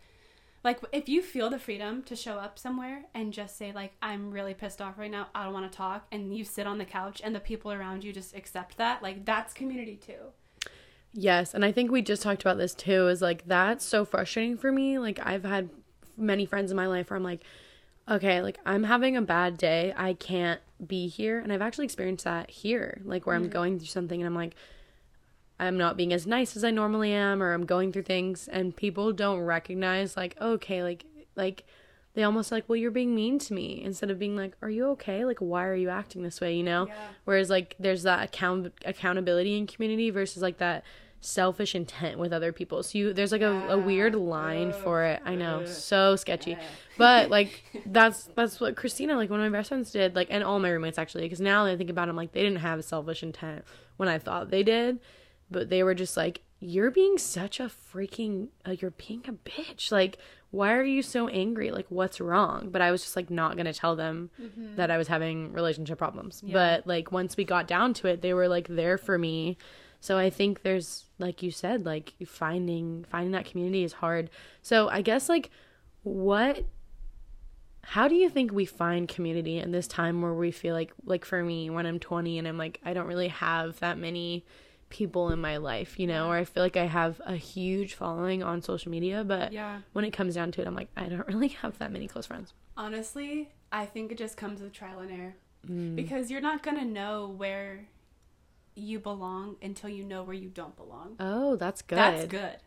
Like 0.63 0.79
if 0.91 1.07
you 1.07 1.21
feel 1.21 1.51
the 1.51 1.59
freedom 1.59 2.01
to 2.03 2.15
show 2.15 2.39
up 2.39 2.57
somewhere 2.57 3.03
and 3.13 3.31
just 3.31 3.55
say 3.55 3.71
like 3.71 3.93
I'm 4.01 4.31
really 4.31 4.55
pissed 4.55 4.81
off 4.81 4.97
right 4.97 5.11
now, 5.11 5.27
I 5.35 5.43
don't 5.43 5.53
want 5.53 5.71
to 5.71 5.77
talk 5.77 6.07
and 6.11 6.35
you 6.35 6.43
sit 6.43 6.65
on 6.65 6.79
the 6.79 6.85
couch 6.85 7.21
and 7.23 7.35
the 7.35 7.39
people 7.39 7.71
around 7.71 8.03
you 8.03 8.11
just 8.11 8.35
accept 8.35 8.77
that, 8.77 9.03
like 9.03 9.25
that's 9.25 9.53
community 9.53 9.95
too. 9.95 10.31
Yes, 11.17 11.53
and 11.53 11.63
I 11.63 11.71
think 11.71 11.91
we 11.91 12.01
just 12.01 12.21
talked 12.21 12.41
about 12.41 12.57
this 12.57 12.75
too. 12.75 13.07
Is 13.07 13.21
like 13.21 13.47
that's 13.47 13.85
so 13.85 14.03
frustrating 14.03 14.57
for 14.57 14.71
me. 14.71 14.99
Like 14.99 15.19
I've 15.23 15.45
had 15.45 15.69
many 16.17 16.45
friends 16.45 16.71
in 16.71 16.77
my 16.77 16.87
life 16.87 17.09
where 17.09 17.17
I'm 17.17 17.23
like, 17.23 17.41
okay, 18.09 18.41
like 18.41 18.59
I'm 18.65 18.83
having 18.83 19.15
a 19.15 19.21
bad 19.21 19.57
day. 19.57 19.93
I 19.95 20.13
can't 20.13 20.59
be 20.85 21.07
here, 21.07 21.39
and 21.39 21.53
I've 21.53 21.61
actually 21.61 21.85
experienced 21.85 22.25
that 22.25 22.49
here. 22.49 23.01
Like 23.05 23.25
where 23.25 23.35
I'm 23.35 23.47
going 23.47 23.79
through 23.79 23.87
something, 23.87 24.19
and 24.21 24.27
I'm 24.27 24.35
like, 24.35 24.55
I'm 25.57 25.77
not 25.77 25.95
being 25.95 26.11
as 26.11 26.27
nice 26.27 26.57
as 26.57 26.65
I 26.65 26.71
normally 26.71 27.13
am, 27.13 27.41
or 27.41 27.53
I'm 27.53 27.65
going 27.65 27.93
through 27.93 28.03
things, 28.03 28.49
and 28.49 28.75
people 28.75 29.13
don't 29.13 29.39
recognize 29.39 30.17
like, 30.17 30.35
okay, 30.41 30.83
like 30.83 31.05
like 31.37 31.63
they 32.13 32.23
almost 32.23 32.51
like, 32.51 32.65
well, 32.67 32.75
you're 32.75 32.91
being 32.91 33.15
mean 33.15 33.39
to 33.39 33.53
me 33.53 33.81
instead 33.81 34.11
of 34.11 34.19
being 34.19 34.35
like, 34.35 34.55
are 34.61 34.69
you 34.69 34.87
okay? 34.87 35.23
Like 35.23 35.39
why 35.39 35.65
are 35.65 35.75
you 35.75 35.87
acting 35.87 36.23
this 36.23 36.41
way? 36.41 36.55
You 36.55 36.63
know. 36.63 36.87
Yeah. 36.87 36.93
Whereas 37.23 37.49
like 37.49 37.75
there's 37.79 38.03
that 38.03 38.25
account 38.25 38.73
accountability 38.83 39.57
in 39.57 39.65
community 39.65 40.09
versus 40.09 40.41
like 40.41 40.57
that 40.57 40.83
selfish 41.25 41.75
intent 41.75 42.19
with 42.19 42.31
other 42.31 42.51
people. 42.51 42.83
So 42.83 42.97
you 42.97 43.13
there's 43.13 43.31
like 43.31 43.41
a, 43.41 43.69
a 43.69 43.77
weird 43.77 44.15
line 44.15 44.71
for 44.71 45.03
it. 45.03 45.21
I 45.25 45.35
know, 45.35 45.65
so 45.65 46.15
sketchy. 46.15 46.57
But 46.97 47.29
like 47.29 47.61
that's 47.87 48.29
that's 48.35 48.61
what 48.61 48.77
Christina 48.77 49.17
like 49.17 49.29
one 49.29 49.41
of 49.41 49.51
my 49.51 49.57
best 49.57 49.67
friends 49.67 49.91
did 49.91 50.15
like 50.15 50.27
and 50.31 50.45
all 50.45 50.59
my 50.59 50.69
roommates 50.69 50.97
actually 50.97 51.23
because 51.23 51.41
now 51.41 51.65
that 51.65 51.71
I 51.71 51.75
think 51.75 51.89
about 51.89 52.07
it, 52.07 52.11
I'm 52.11 52.15
like 52.15 52.31
they 52.31 52.41
didn't 52.41 52.59
have 52.59 52.79
a 52.79 52.83
selfish 52.83 53.21
intent 53.21 53.65
when 53.97 54.07
I 54.07 54.17
thought 54.17 54.49
they 54.49 54.63
did, 54.63 54.99
but 55.51 55.69
they 55.69 55.83
were 55.83 55.93
just 55.93 56.15
like 56.15 56.39
you're 56.61 56.91
being 56.91 57.17
such 57.17 57.59
a 57.59 57.65
freaking 57.65 58.47
uh, 58.65 58.71
you're 58.79 58.91
being 58.91 59.23
a 59.27 59.33
bitch. 59.33 59.91
Like 59.91 60.19
why 60.51 60.71
are 60.73 60.85
you 60.85 61.01
so 61.01 61.27
angry? 61.27 61.69
Like 61.69 61.87
what's 61.89 62.21
wrong? 62.21 62.69
But 62.71 62.81
i 62.81 62.91
was 62.91 63.01
just 63.01 63.17
like 63.17 63.29
not 63.29 63.57
gonna 63.57 63.73
tell 63.73 63.97
them 63.97 64.29
that 64.77 64.89
i 64.89 64.97
was 64.97 65.09
having 65.09 65.51
relationship 65.51 65.97
problems. 65.97 66.41
But 66.53 66.87
like 66.87 67.11
once 67.11 67.35
we 67.35 67.43
got 67.43 67.67
down 67.67 67.93
to 67.95 68.07
it 68.07 68.21
they 68.21 68.33
were 68.33 68.47
like 68.47 68.69
there 68.69 68.97
for 68.97 69.17
me 69.17 69.57
so 70.05 70.17
i 70.17 70.29
think 70.29 70.61
there's 70.61 71.05
like 71.19 71.41
you 71.43 71.51
said 71.51 71.85
like 71.85 72.13
finding 72.25 73.05
finding 73.09 73.31
that 73.31 73.45
community 73.45 73.83
is 73.83 73.93
hard 73.93 74.29
so 74.61 74.87
i 74.89 75.01
guess 75.01 75.27
like 75.29 75.49
what 76.03 76.63
how 77.81 78.07
do 78.07 78.15
you 78.15 78.29
think 78.29 78.51
we 78.51 78.65
find 78.65 79.07
community 79.07 79.57
in 79.59 79.71
this 79.71 79.87
time 79.87 80.21
where 80.21 80.33
we 80.33 80.51
feel 80.51 80.73
like 80.73 80.91
like 81.05 81.25
for 81.25 81.43
me 81.43 81.69
when 81.69 81.85
i'm 81.85 81.99
20 81.99 82.39
and 82.39 82.47
i'm 82.47 82.57
like 82.57 82.79
i 82.85 82.93
don't 82.93 83.07
really 83.07 83.27
have 83.29 83.79
that 83.79 83.97
many 83.97 84.45
people 84.89 85.29
in 85.31 85.39
my 85.39 85.57
life 85.57 85.99
you 85.99 86.07
know 86.07 86.27
or 86.29 86.35
i 86.35 86.43
feel 86.43 86.61
like 86.63 86.77
i 86.77 86.85
have 86.85 87.19
a 87.25 87.35
huge 87.35 87.95
following 87.95 88.43
on 88.43 88.61
social 88.61 88.91
media 88.91 89.23
but 89.23 89.51
Yeah. 89.51 89.81
when 89.93 90.05
it 90.05 90.11
comes 90.11 90.35
down 90.35 90.51
to 90.53 90.61
it 90.61 90.67
i'm 90.67 90.75
like 90.75 90.89
i 90.95 91.05
don't 91.07 91.27
really 91.33 91.49
have 91.49 91.77
that 91.79 91.91
many 91.91 92.07
close 92.07 92.25
friends 92.27 92.53
Honestly, 92.77 93.53
I 93.71 93.85
think 93.85 94.11
it 94.11 94.17
just 94.17 94.35
comes 94.35 94.61
with 94.61 94.73
trial 94.73 94.99
and 94.99 95.09
error. 95.09 95.35
Mm. 95.65 95.95
Because 95.95 96.29
you're 96.29 96.41
not 96.41 96.61
going 96.61 96.75
to 96.75 96.83
know 96.83 97.33
where 97.37 97.87
you 98.75 98.99
belong 98.99 99.55
until 99.61 99.89
you 99.89 100.03
know 100.03 100.23
where 100.23 100.35
you 100.35 100.49
don't 100.49 100.75
belong. 100.75 101.15
oh 101.19 101.55
that's 101.55 101.81
good 101.81 101.97
That's 101.97 102.25
good. 102.25 102.57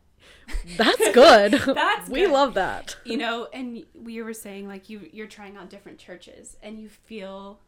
that's 0.77 1.13
good 1.13 1.53
That's 1.75 2.09
we 2.09 2.23
good. 2.23 2.31
love 2.33 2.55
that 2.55 2.97
You 3.05 3.17
know, 3.19 3.49
and 3.53 3.85
we 3.95 4.21
were 4.23 4.35
saying 4.35 4.67
like 4.69 4.89
you 4.89 5.09
you're 5.13 5.27
trying 5.27 5.57
out 5.57 5.71
different 5.71 5.99
churches 5.99 6.57
and 6.63 6.79
you 6.81 6.89
feel 6.89 7.61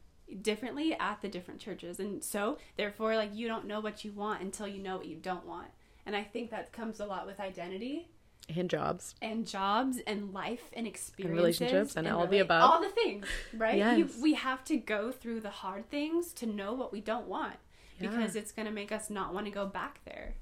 differently 0.43 0.95
at 0.99 1.21
the 1.23 1.29
different 1.29 1.61
churches. 1.61 1.99
And 2.01 2.23
so, 2.23 2.59
therefore 2.77 3.17
like 3.17 3.31
you 3.35 3.49
don't 3.49 3.67
know 3.67 3.81
what 3.81 4.05
you 4.05 4.13
want 4.13 4.43
until 4.43 4.67
you 4.69 4.81
know 4.83 4.97
what 4.97 5.07
you 5.07 5.17
don't 5.17 5.47
want. 5.47 5.69
And 6.07 6.17
I 6.17 6.23
think 6.23 6.51
that 6.51 6.73
comes 6.73 6.99
a 7.01 7.07
lot 7.07 7.27
with 7.27 7.41
identity 7.41 8.09
and 8.57 8.69
jobs 8.71 9.15
and 9.23 9.47
jobs 9.47 9.99
and 10.07 10.33
life 10.33 10.71
and 10.73 10.87
experiences 10.87 11.31
And 11.31 11.37
relationships 11.71 11.97
and 11.97 12.09
all 12.09 12.27
the 12.27 12.39
above. 12.41 12.63
all 12.69 12.81
the 12.81 12.89
things 12.89 13.27
right 13.57 13.97
you, 13.99 14.09
we 14.21 14.35
have 14.35 14.65
to 14.65 14.77
go 14.77 15.13
through 15.13 15.41
the 15.41 15.51
hard 15.51 15.89
things 15.89 16.33
to 16.33 16.47
know 16.47 16.73
what 16.73 16.91
we 16.91 17.01
don't 17.01 17.29
want 17.29 17.55
Yeah. 18.01 18.11
because 18.11 18.37
it's 18.37 18.53
going 18.53 18.67
to 18.67 18.73
make 18.73 18.93
us 18.93 19.11
not 19.11 19.33
want 19.35 19.47
to 19.47 19.53
go 19.53 19.67
back 19.67 20.01
there 20.05 20.35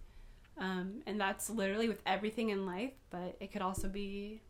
um, 0.58 1.02
and 1.06 1.20
that's 1.20 1.48
literally 1.50 1.88
with 1.88 2.02
everything 2.06 2.50
in 2.50 2.66
life 2.66 2.92
but 3.10 3.36
it 3.40 3.52
could 3.52 3.62
also 3.62 3.88
be 3.88 4.40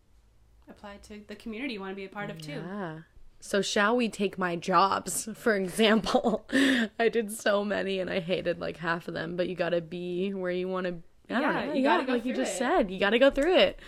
applied 0.68 1.02
to 1.04 1.20
the 1.28 1.34
community 1.36 1.74
you 1.74 1.80
want 1.80 1.92
to 1.92 1.96
be 1.96 2.04
a 2.04 2.08
part 2.08 2.30
of 2.30 2.40
too 2.40 2.62
Yeah. 2.66 2.98
So 3.40 3.62
shall 3.62 3.94
we 3.94 4.08
take 4.08 4.36
my 4.36 4.56
jobs, 4.56 5.28
for 5.34 5.54
example? 5.54 6.44
I 6.98 7.08
did 7.08 7.30
so 7.30 7.64
many 7.64 8.00
and 8.00 8.10
I 8.10 8.18
hated 8.18 8.58
like 8.60 8.78
half 8.78 9.06
of 9.06 9.14
them, 9.14 9.36
but 9.36 9.48
you 9.48 9.54
gotta 9.54 9.80
be 9.80 10.34
where 10.34 10.50
you 10.50 10.68
I 11.30 11.34
don't 11.34 11.42
Yeah, 11.42 11.66
know. 11.66 11.72
you 11.72 11.82
yeah, 11.82 11.88
gotta 11.96 12.04
go 12.04 12.12
like 12.14 12.24
you 12.24 12.34
just 12.34 12.54
it. 12.54 12.58
said. 12.58 12.90
You 12.90 12.98
gotta 12.98 13.18
go 13.20 13.30
through 13.30 13.54
it. 13.56 13.78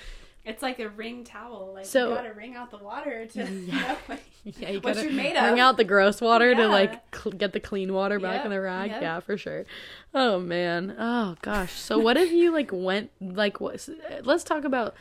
It's 0.44 0.62
like 0.62 0.78
a 0.80 0.88
wring 0.88 1.23
towel 1.25 1.73
like 1.75 1.85
So- 1.85 2.09
you 2.09 2.14
gotta 2.14 2.32
wring 2.32 2.54
out 2.56 2.70
the 2.70 2.78
water 2.78 3.26
to 3.26 3.44
Yeah. 3.44 3.75
know 3.88 3.97
what, 4.06 4.20
Yeah, 4.44 4.70
you 4.70 4.80
what 4.80 4.97
you're 5.02 5.12
made 5.12 5.37
of 5.37 5.59
out 5.59 5.76
the 5.76 5.85
gross 5.85 6.20
water 6.20 6.54
to 6.54 6.66
like 6.68 7.14
cl- 7.14 7.37
get 7.37 7.52
the 7.52 7.61
clean 7.61 7.92
water 7.92 8.18
back 8.18 8.37
Yep, 8.37 8.44
in 8.47 8.50
the 8.52 8.61
rag. 8.61 8.90
yep. 8.90 9.02
Yeah, 9.02 9.20
for 9.20 9.37
sure. 9.37 9.66
Oh 10.14 10.40
man. 10.40 10.97
Oh 10.99 11.37
gosh. 11.42 11.73
So 11.73 11.99
what 11.99 12.16
if 12.16 12.32
you 12.32 12.50
like 12.52 12.70
went 12.73 13.11
like 13.20 13.61
what? 13.61 13.87
Let's 14.23 14.42
talk 14.44 14.64
about 14.64 14.94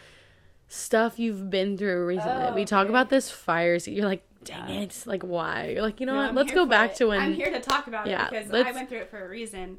stuff 0.67 1.17
you've 1.17 1.49
been 1.49 1.77
through 1.77 2.05
recently. 2.05 2.43
Oh, 2.47 2.53
we 2.53 2.65
talk 2.65 2.81
okay. 2.83 2.89
about 2.89 3.09
this 3.09 3.31
fires. 3.31 3.87
You're 3.87 4.05
like, 4.05 4.23
dang 4.43 4.69
Yeah. 4.69 4.81
it. 4.81 5.03
Like 5.05 5.23
why? 5.23 5.69
You're 5.69 5.81
like, 5.83 5.99
you 6.01 6.05
know 6.05 6.13
No, 6.13 6.19
what? 6.19 6.29
I'm 6.29 6.35
Let's 6.35 6.51
go 6.51 6.65
back 6.65 6.91
it. 6.91 6.95
to 6.97 7.07
when. 7.07 7.19
i'm 7.21 7.33
here 7.33 7.49
to 7.49 7.59
talk 7.61 7.87
about 7.87 8.07
Yeah, 8.07 8.27
it 8.27 8.49
because 8.49 8.65
i 8.67 8.71
went 8.73 8.89
through 8.89 8.99
it 8.99 9.09
for 9.09 9.23
a 9.25 9.27
reason 9.29 9.77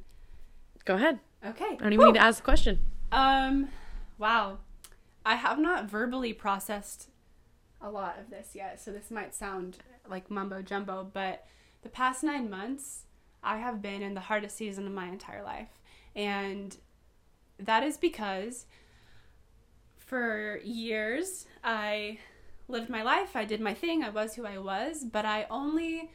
Go 0.87 0.95
ahead. 0.95 1.21
okay 1.47 1.65
I 1.73 1.77
don't 1.77 1.93
even 1.93 2.07
need 2.07 2.15
to 2.15 2.23
ask 2.25 2.39
the 2.39 2.45
question. 2.45 2.81
Um, 3.13 3.69
wow. 4.19 4.59
I 5.25 5.37
have 5.37 5.59
not 5.59 5.89
verbally 5.89 6.33
processed 6.33 7.09
a 7.81 7.91
lot 7.91 8.19
of 8.19 8.31
this 8.31 8.51
yet, 8.55 8.81
so 8.81 8.91
this 8.91 9.11
might 9.11 9.35
sound 9.35 9.79
like 10.09 10.31
mumbo 10.31 10.63
jumbo, 10.63 11.09
but 11.13 11.47
the 11.83 11.89
past 11.89 12.23
nine 12.23 12.51
months, 12.51 13.07
I 13.43 13.59
have 13.59 13.81
been 13.81 14.03
in 14.03 14.15
the 14.15 14.21
hardest 14.21 14.57
season 14.57 14.87
of 14.87 14.93
my 14.93 15.09
entire 15.09 15.43
life. 15.43 15.81
And 16.15 16.77
that 17.59 17.83
is 17.83 17.97
because 17.97 18.67
for 19.99 20.61
years, 20.65 21.47
I 21.63 22.19
lived 22.69 22.91
my 22.91 23.03
life, 23.03 23.37
I 23.37 23.45
did 23.45 23.61
my 23.61 23.75
thing, 23.75 24.03
I 24.03 24.11
was 24.11 24.35
who 24.35 24.45
I 24.45 24.59
was, 24.59 25.05
but 25.05 25.25
I 25.25 25.47
only. 25.51 26.11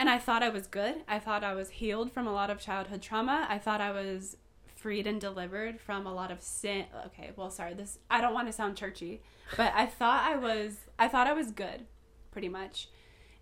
And 0.00 0.08
I 0.08 0.18
thought 0.18 0.44
I 0.44 0.48
was 0.48 0.68
good. 0.68 1.02
I 1.08 1.18
thought 1.18 1.42
I 1.42 1.54
was 1.54 1.70
healed 1.70 2.12
from 2.12 2.28
a 2.28 2.32
lot 2.32 2.50
of 2.50 2.60
childhood 2.60 3.02
trauma. 3.02 3.46
I 3.50 3.58
thought 3.58 3.80
I 3.80 3.90
was 3.90 4.36
freed 4.78 5.06
and 5.06 5.20
delivered 5.20 5.80
from 5.80 6.06
a 6.06 6.14
lot 6.14 6.30
of 6.30 6.40
sin. 6.40 6.86
Okay, 7.06 7.32
well, 7.36 7.50
sorry. 7.50 7.74
This 7.74 7.98
I 8.10 8.20
don't 8.20 8.34
want 8.34 8.46
to 8.46 8.52
sound 8.52 8.76
churchy, 8.76 9.22
but 9.56 9.72
I 9.74 9.86
thought 9.86 10.22
I 10.24 10.36
was 10.36 10.76
I 10.98 11.08
thought 11.08 11.26
I 11.26 11.32
was 11.32 11.50
good, 11.50 11.86
pretty 12.30 12.48
much. 12.48 12.88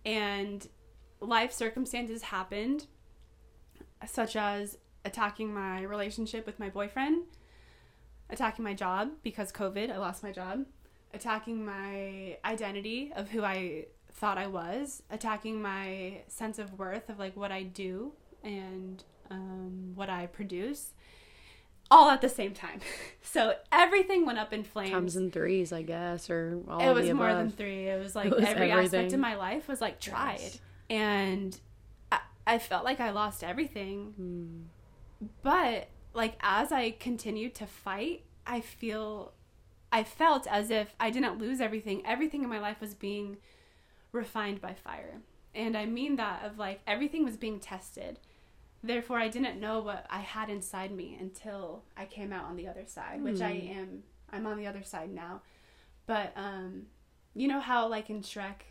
And 0.04 0.66
life 1.20 1.52
circumstances 1.52 2.22
happened 2.22 2.86
such 4.06 4.36
as 4.36 4.78
attacking 5.04 5.52
my 5.52 5.82
relationship 5.82 6.46
with 6.46 6.58
my 6.58 6.68
boyfriend, 6.68 7.24
attacking 8.30 8.64
my 8.64 8.74
job 8.74 9.10
because 9.22 9.52
COVID, 9.52 9.90
I 9.90 9.98
lost 9.98 10.22
my 10.22 10.32
job, 10.32 10.66
attacking 11.14 11.64
my 11.64 12.38
identity 12.44 13.12
of 13.14 13.30
who 13.30 13.42
I 13.42 13.86
thought 14.12 14.38
I 14.38 14.46
was, 14.46 15.02
attacking 15.10 15.60
my 15.60 16.22
sense 16.28 16.58
of 16.58 16.78
worth 16.78 17.08
of 17.08 17.18
like 17.18 17.36
what 17.36 17.52
I 17.52 17.62
do 17.62 18.12
and 18.42 19.02
um, 19.30 19.92
what 19.94 20.08
I 20.10 20.26
produce, 20.26 20.92
all 21.90 22.10
at 22.10 22.20
the 22.20 22.28
same 22.28 22.52
time. 22.52 22.80
so 23.22 23.54
everything 23.72 24.26
went 24.26 24.38
up 24.38 24.52
in 24.52 24.64
flames. 24.64 24.90
Comes 24.90 25.16
in 25.16 25.30
threes, 25.30 25.72
I 25.72 25.82
guess, 25.82 26.30
or 26.30 26.60
all 26.68 26.80
it 26.80 26.92
was 26.92 27.10
more 27.12 27.32
than 27.32 27.50
three. 27.50 27.88
It 27.88 28.02
was 28.02 28.14
like 28.16 28.26
It 28.26 28.36
was 28.36 28.44
every 28.44 28.70
aspect 28.70 29.12
of 29.12 29.20
my 29.20 29.36
life 29.36 29.68
was 29.68 29.80
like 29.80 30.00
tried, 30.00 30.40
Yes. 30.40 30.60
and 30.90 31.60
I, 32.12 32.20
I 32.46 32.58
felt 32.58 32.84
like 32.84 33.00
I 33.00 33.10
lost 33.10 33.42
everything. 33.44 34.14
Mm. 34.20 35.28
But 35.42 35.88
like 36.14 36.34
as 36.40 36.72
I 36.72 36.90
continued 36.90 37.54
to 37.56 37.66
fight, 37.66 38.24
I 38.46 38.60
feel 38.60 39.32
I 39.92 40.02
felt 40.04 40.46
as 40.48 40.70
if 40.70 40.94
I 40.98 41.10
didn't 41.10 41.38
lose 41.38 41.60
everything. 41.60 42.02
Everything 42.04 42.42
in 42.42 42.48
my 42.48 42.58
life 42.60 42.80
was 42.80 42.94
being 42.94 43.36
refined 44.12 44.60
by 44.60 44.74
fire. 44.74 45.20
And 45.54 45.76
I 45.76 45.86
mean 45.86 46.16
that 46.16 46.44
of 46.44 46.58
like 46.58 46.80
everything 46.86 47.24
was 47.24 47.36
being 47.36 47.60
tested. 47.60 48.18
Therefore 48.86 49.18
I 49.18 49.28
didn't 49.28 49.60
know 49.60 49.80
what 49.80 50.06
I 50.10 50.20
had 50.20 50.48
inside 50.50 50.90
me 50.92 51.16
until 51.20 51.82
I 51.96 52.04
came 52.06 52.32
out 52.32 52.44
on 52.44 52.56
the 52.56 52.68
other 52.68 52.84
side, 52.86 53.22
which 53.22 53.40
I 53.40 53.52
Hmm. 53.52 53.78
am 53.78 54.02
I'm 54.32 54.46
on 54.46 54.56
the 54.58 54.66
other 54.66 54.82
side 54.82 55.10
now. 55.12 55.42
But 56.06 56.32
um 56.36 56.86
you 57.34 57.48
know 57.48 57.60
how 57.60 57.88
like 57.88 58.08
in 58.10 58.22
Shrek 58.22 58.62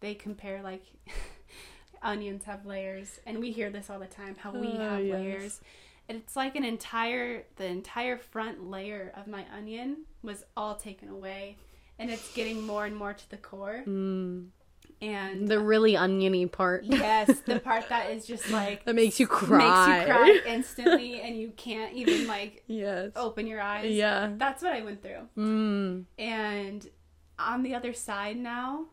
they 0.00 0.14
compare 0.14 0.62
like 0.62 0.84
onions 2.02 2.44
have 2.44 2.66
layers 2.66 3.20
and 3.26 3.38
we 3.38 3.52
hear 3.52 3.70
this 3.70 3.88
all 3.88 3.98
the 3.98 4.06
time 4.06 4.34
how 4.38 4.50
we 4.52 4.76
Oh, 4.80 4.82
have 4.82 5.04
yes. 5.04 5.12
layers 5.12 5.60
it's 6.08 6.34
like 6.34 6.56
an 6.56 6.64
entire 6.64 7.44
the 7.56 7.66
entire 7.66 8.16
front 8.16 8.68
layer 8.68 9.12
of 9.16 9.26
my 9.28 9.44
onion 9.56 9.98
was 10.22 10.44
all 10.56 10.74
taken 10.74 11.08
away 11.08 11.56
and 12.00 12.10
it's 12.10 12.32
getting 12.34 12.60
more 12.66 12.84
and 12.86 12.96
more 12.96 13.12
to 13.14 13.30
the 13.30 13.36
core 13.36 13.84
Mm. 13.86 14.48
And 15.02 15.48
The 15.48 15.58
really 15.58 15.96
oniony 15.96 16.46
part. 16.46 16.84
yes 16.84 17.40
the 17.40 17.58
part 17.68 17.88
that 17.90 18.10
is 18.10 18.24
just 18.26 18.50
like 18.50 18.84
that 18.84 18.94
makes 18.94 19.18
you 19.20 19.26
cry. 19.26 19.58
makes 19.58 20.08
you 20.08 20.14
cry 20.14 20.40
instantly 20.46 21.20
and 21.24 21.36
you 21.36 21.50
can't 21.56 21.92
even 21.92 22.26
like 22.26 22.62
yes. 22.68 23.10
open 23.16 23.46
your 23.46 23.60
eyes 23.60 23.90
Yeah. 23.92 24.30
that's 24.36 24.62
what 24.62 24.72
i 24.72 24.80
went 24.82 25.02
through 25.02 25.28
Mm. 25.36 26.04
and 26.18 26.88
on 27.38 27.62
the 27.64 27.74
other 27.74 27.92
side 27.92 28.36
now 28.36 28.86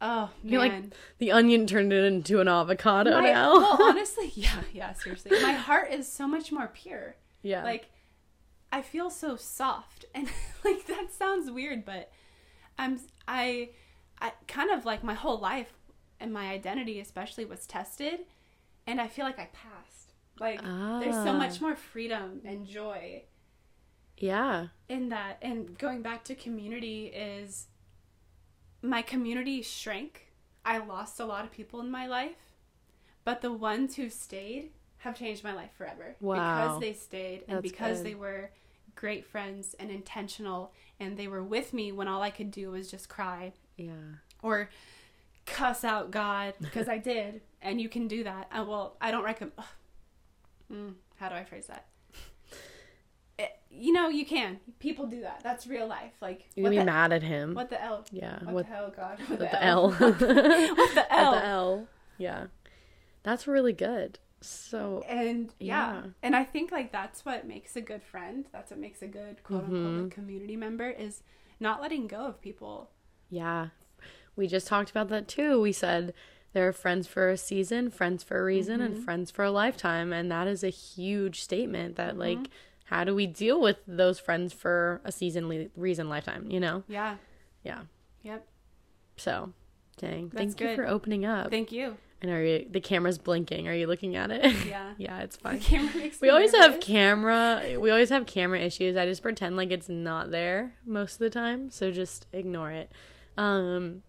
oh 0.00 0.30
You're 0.44 0.60
like, 0.60 0.72
man 0.72 0.92
The 1.18 1.32
onion 1.32 1.66
turned 1.66 1.92
it 1.92 2.04
into 2.04 2.40
an 2.40 2.48
avocado 2.48 3.10
My- 3.20 3.32
now. 3.32 3.52
well 3.58 3.78
honestly 3.82 4.30
yeah 4.34 4.60
yeah 4.72 4.92
seriously 4.92 5.32
my 5.42 5.52
heart 5.52 5.90
is 5.92 6.06
so 6.10 6.26
much 6.28 6.52
more 6.52 6.68
pure 6.72 7.16
yeah. 7.42 7.64
like 7.64 7.88
i 8.72 8.80
feel 8.82 9.10
so 9.10 9.34
soft 9.36 10.04
and 10.14 10.28
like 10.64 10.86
that 10.86 11.12
sounds 11.12 11.50
weird 11.50 11.84
but 11.84 12.10
i'm 12.78 12.98
i 13.26 13.70
i 14.20 14.32
kind 14.46 14.70
of 14.70 14.84
like 14.84 15.02
my 15.04 15.14
whole 15.14 15.38
life 15.38 15.72
and 16.18 16.32
my 16.32 16.50
identity 16.50 17.00
especially 17.00 17.44
was 17.44 17.66
tested 17.66 18.20
and 18.86 19.00
i 19.00 19.06
feel 19.08 19.24
like 19.24 19.38
i 19.38 19.48
passed 19.52 20.12
like 20.38 20.60
there's 20.62 21.14
so 21.14 21.30
Ah. 21.30 21.38
much 21.38 21.60
more 21.60 21.76
freedom 21.76 22.40
and 22.44 22.66
joy 22.66 23.22
yeah. 24.18 24.66
in 24.88 25.08
that 25.10 25.38
and 25.42 25.78
going 25.78 26.02
back 26.02 26.24
to 26.24 26.34
community 26.34 27.06
is 27.06 27.66
my 28.82 29.02
community 29.02 29.62
shrank 29.62 30.28
i 30.64 30.78
lost 30.78 31.20
a 31.20 31.24
lot 31.24 31.44
of 31.44 31.50
people 31.50 31.80
in 31.80 31.90
my 31.90 32.06
life 32.06 32.36
but 33.24 33.40
the 33.42 33.52
ones 33.52 33.96
who 33.96 34.08
stayed 34.10 34.70
have 34.98 35.16
changed 35.18 35.42
my 35.44 35.52
life 35.54 35.70
forever 35.76 36.16
Wow. 36.20 36.34
because 36.34 36.80
they 36.80 36.92
stayed 36.92 37.44
and 37.48 37.56
That's 37.58 37.62
because 37.70 37.98
good. 37.98 38.06
they 38.06 38.14
were 38.14 38.50
great 38.94 39.24
friends 39.24 39.74
and 39.78 39.90
intentional 39.90 40.72
and 40.98 41.16
they 41.16 41.28
were 41.28 41.42
with 41.42 41.72
me 41.72 41.92
when 41.92 42.08
all 42.08 42.22
i 42.22 42.30
could 42.30 42.50
do 42.50 42.70
was 42.70 42.90
just 42.90 43.08
cry 43.08 43.52
Yeah. 43.86 43.92
or 44.42 44.68
cuss 45.46 45.82
out 45.84 46.10
god 46.10 46.54
because 46.60 46.88
i 46.88 46.98
did 46.98 47.40
and 47.62 47.80
you 47.80 47.88
can 47.88 48.06
do 48.08 48.22
that 48.24 48.48
well 48.52 48.96
i 49.00 49.10
don't 49.10 49.24
recommend 49.24 49.52
mm, 50.72 50.94
how 51.16 51.28
do 51.28 51.34
i 51.34 51.42
phrase 51.44 51.66
that 51.66 51.86
It- 53.38 53.58
you 53.70 53.92
know 53.92 54.08
you 54.08 54.24
can 54.26 54.60
people 54.78 55.06
do 55.06 55.22
that 55.22 55.40
that's 55.42 55.66
real 55.66 55.86
life 55.86 56.12
like 56.20 56.48
You're 56.54 56.70
be 56.70 56.78
the, 56.78 56.84
mad 56.84 57.12
at 57.12 57.22
him. 57.22 57.54
what 57.54 57.70
the 57.70 57.82
l 57.82 58.04
Yeah. 58.12 58.38
what, 58.44 58.54
What, 58.54 58.66
the 58.68 58.72
hell 58.74 58.92
god 58.94 59.18
what 59.20 59.30
what 59.30 59.38
the, 59.38 59.44
the 59.46 59.64
L, 59.64 59.84
L? 59.84 59.90
what 60.76 60.94
the 60.94 61.06
l 61.12 61.32
the 61.32 61.46
L. 61.46 61.86
Yeah. 62.18 62.46
That's 63.22 63.46
really 63.46 63.72
good. 63.72 64.18
So 64.42 65.02
and 65.08 65.52
yeah. 65.58 65.92
Yeah. 65.94 66.02
and 66.22 66.34
i 66.36 66.44
think 66.44 66.70
like 66.72 66.92
that's 66.92 67.24
what 67.24 67.46
makes 67.46 67.76
a 67.76 67.80
good 67.80 68.02
friend 68.02 68.46
that's 68.52 68.70
what 68.70 68.80
makes 68.80 69.02
a 69.02 69.06
good 69.08 69.42
quote 69.42 69.64
unquote 69.64 69.78
Mm-hmm. 69.80 70.08
community 70.08 70.56
member 70.56 70.88
is 70.88 71.22
not 71.58 71.80
letting 71.82 72.06
go 72.06 72.24
of 72.26 72.40
people 72.40 72.90
yeah. 73.30 73.68
We 74.36 74.46
just 74.46 74.66
talked 74.66 74.90
about 74.90 75.08
that 75.08 75.28
too. 75.28 75.60
We 75.60 75.72
said 75.72 76.14
there 76.52 76.66
are 76.68 76.72
friends 76.72 77.06
for 77.06 77.28
a 77.30 77.36
season, 77.36 77.90
friends 77.90 78.22
for 78.22 78.40
a 78.40 78.44
reason, 78.44 78.80
Mm-hmm. 78.80 78.94
and 78.94 79.04
friends 79.04 79.30
for 79.30 79.44
a 79.44 79.50
lifetime. 79.50 80.12
And 80.12 80.30
that 80.30 80.46
is 80.46 80.64
a 80.64 80.70
huge 80.70 81.40
statement 81.42 81.96
that 81.96 82.10
Mm-hmm. 82.12 82.20
like 82.20 82.50
how 82.84 83.04
do 83.04 83.14
we 83.14 83.26
deal 83.26 83.60
with 83.60 83.76
those 83.86 84.18
friends 84.18 84.52
for 84.52 85.00
a 85.04 85.12
season 85.12 85.48
le- 85.48 85.66
reason 85.76 86.08
lifetime, 86.08 86.50
you 86.50 86.58
know? 86.60 86.82
yeah 86.88 87.16
Yeah. 87.62 87.82
yep 88.22 88.46
So 89.16 89.52
dang. 89.98 90.30
That's 90.32 90.54
Thank 90.54 90.60
you 90.60 90.74
for 90.76 90.86
opening 90.88 91.24
up. 91.24 91.50
thank 91.50 91.70
you 91.72 91.96
and 92.22 92.30
are 92.30 92.42
you 92.44 92.66
the 92.70 92.80
camera's 92.80 93.18
blinking. 93.18 93.66
Are 93.68 93.74
you 93.74 93.86
looking 93.86 94.16
at 94.16 94.30
it? 94.30 94.44
yeah 94.66 94.92
yeah, 94.98 95.20
it's 95.20 95.36
fine. 95.36 95.60
We 96.20 96.30
always 96.30 96.52
have 96.54 96.80
camera. 96.80 97.62
We 97.78 97.90
always 97.90 98.08
have 98.10 98.26
camera 98.26 98.58
issues. 98.60 98.96
I 98.96 99.06
just 99.06 99.22
pretend 99.22 99.56
like 99.56 99.70
it's 99.70 99.88
not 99.88 100.30
there 100.30 100.74
most 100.86 101.14
of 101.14 101.18
the 101.20 101.30
time, 101.30 101.70
so 101.70 101.90
just 101.90 102.26
ignore 102.32 102.70
it. 102.72 102.90
Um, 103.40 104.02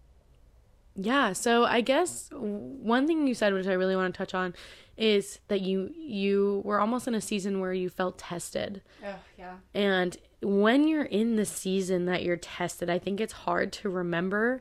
yeah. 0.94 1.32
So 1.32 1.64
I 1.64 1.80
guess 1.80 2.28
one 2.32 3.06
thing 3.06 3.26
you 3.26 3.34
said, 3.34 3.54
which 3.54 3.66
I 3.66 3.72
really 3.72 3.96
want 3.96 4.12
to 4.12 4.18
touch 4.18 4.34
on, 4.34 4.54
is 4.96 5.40
that 5.48 5.62
you 5.62 5.90
you 5.96 6.60
were 6.64 6.78
almost 6.78 7.08
in 7.08 7.14
a 7.14 7.20
season 7.20 7.60
where 7.60 7.72
you 7.72 7.88
felt 7.88 8.18
tested, 8.18 8.82
oh 9.04 9.14
yeah 9.38 9.56
and 9.72 10.18
when 10.42 10.86
you're 10.86 11.04
in 11.04 11.36
the 11.36 11.46
season 11.46 12.04
that 12.06 12.22
you're 12.24 12.36
tested, 12.36 12.90
I 12.90 12.98
think 12.98 13.20
it's 13.20 13.32
hard 13.32 13.72
to 13.74 13.88
remember 13.88 14.60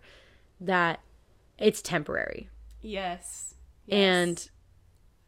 that 0.60 1.02
it's 1.58 1.82
temporary 1.82 2.50
yes, 2.82 3.56
yes. 3.86 3.98
and 3.98 4.50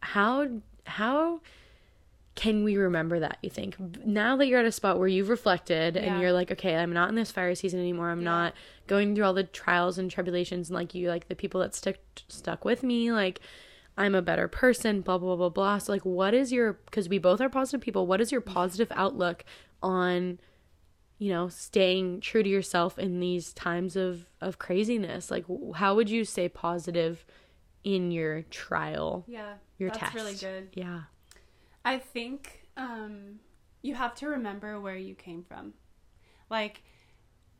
how 0.01 0.47
how 0.85 1.41
can 2.35 2.63
we 2.63 2.77
remember 2.77 3.19
that 3.19 3.37
you 3.43 3.49
think? 3.49 3.75
Now 4.05 4.35
that 4.37 4.47
you're 4.47 4.59
at 4.59 4.65
a 4.65 4.71
spot 4.71 4.97
where 4.97 5.07
you've 5.07 5.29
reflected 5.29 5.95
Yeah. 5.95 6.01
and 6.01 6.21
you're 6.21 6.31
like 6.33 6.51
okay 6.51 6.75
i'm 6.75 6.91
not 6.91 7.09
in 7.09 7.15
this 7.15 7.31
fire 7.31 7.53
season 7.55 7.79
anymore. 7.79 8.09
I'm 8.09 8.21
Yeah. 8.21 8.25
not 8.25 8.53
going 8.87 9.13
through 9.15 9.25
all 9.25 9.33
the 9.33 9.43
trials 9.43 9.97
and 9.97 10.09
tribulations 10.09 10.69
and 10.69 10.75
like 10.75 10.95
you 10.95 11.09
like 11.09 11.27
the 11.27 11.35
people 11.35 11.61
that 11.61 11.75
stuck 11.75 11.95
stuck 12.27 12.65
with 12.65 12.81
me 12.83 13.11
like 13.11 13.39
i'm 13.97 14.15
a 14.15 14.21
better 14.21 14.47
person 14.47 15.01
blah 15.01 15.17
blah 15.19 15.35
blah 15.35 15.49
blah. 15.49 15.77
So 15.77 15.91
like 15.91 16.05
what 16.05 16.33
is 16.33 16.51
your 16.51 16.73
because 16.85 17.07
we 17.07 17.19
both 17.19 17.39
are 17.39 17.49
positive 17.49 17.81
people 17.81 18.07
what 18.07 18.19
is 18.19 18.31
your 18.31 18.41
mm. 18.41 18.51
positive 18.51 18.91
outlook 18.95 19.45
on 19.83 20.39
you 21.19 21.29
know 21.29 21.47
staying 21.49 22.19
true 22.21 22.41
to 22.41 22.49
yourself 22.49 22.97
in 22.97 23.19
these 23.19 23.53
times 23.53 23.95
of 23.95 24.25
of 24.41 24.57
craziness? 24.57 25.29
Like 25.29 25.45
how 25.75 25.93
would 25.95 26.09
you 26.09 26.25
stay 26.25 26.49
positive 26.49 27.25
in 27.83 28.09
your 28.11 28.41
trial? 28.43 29.23
Yeah 29.27 29.53
your 29.77 29.89
that's 29.89 29.99
test? 29.99 30.15
really 30.15 30.35
good. 30.35 30.69
Yeah 30.73 31.01
I 31.85 31.99
think 31.99 32.67
um, 32.77 33.39
you 33.81 33.95
have 33.95 34.15
to 34.15 34.27
remember 34.27 34.79
where 34.79 34.95
you 34.95 35.15
came 35.15 35.43
from. 35.43 35.73
Like 36.49 36.83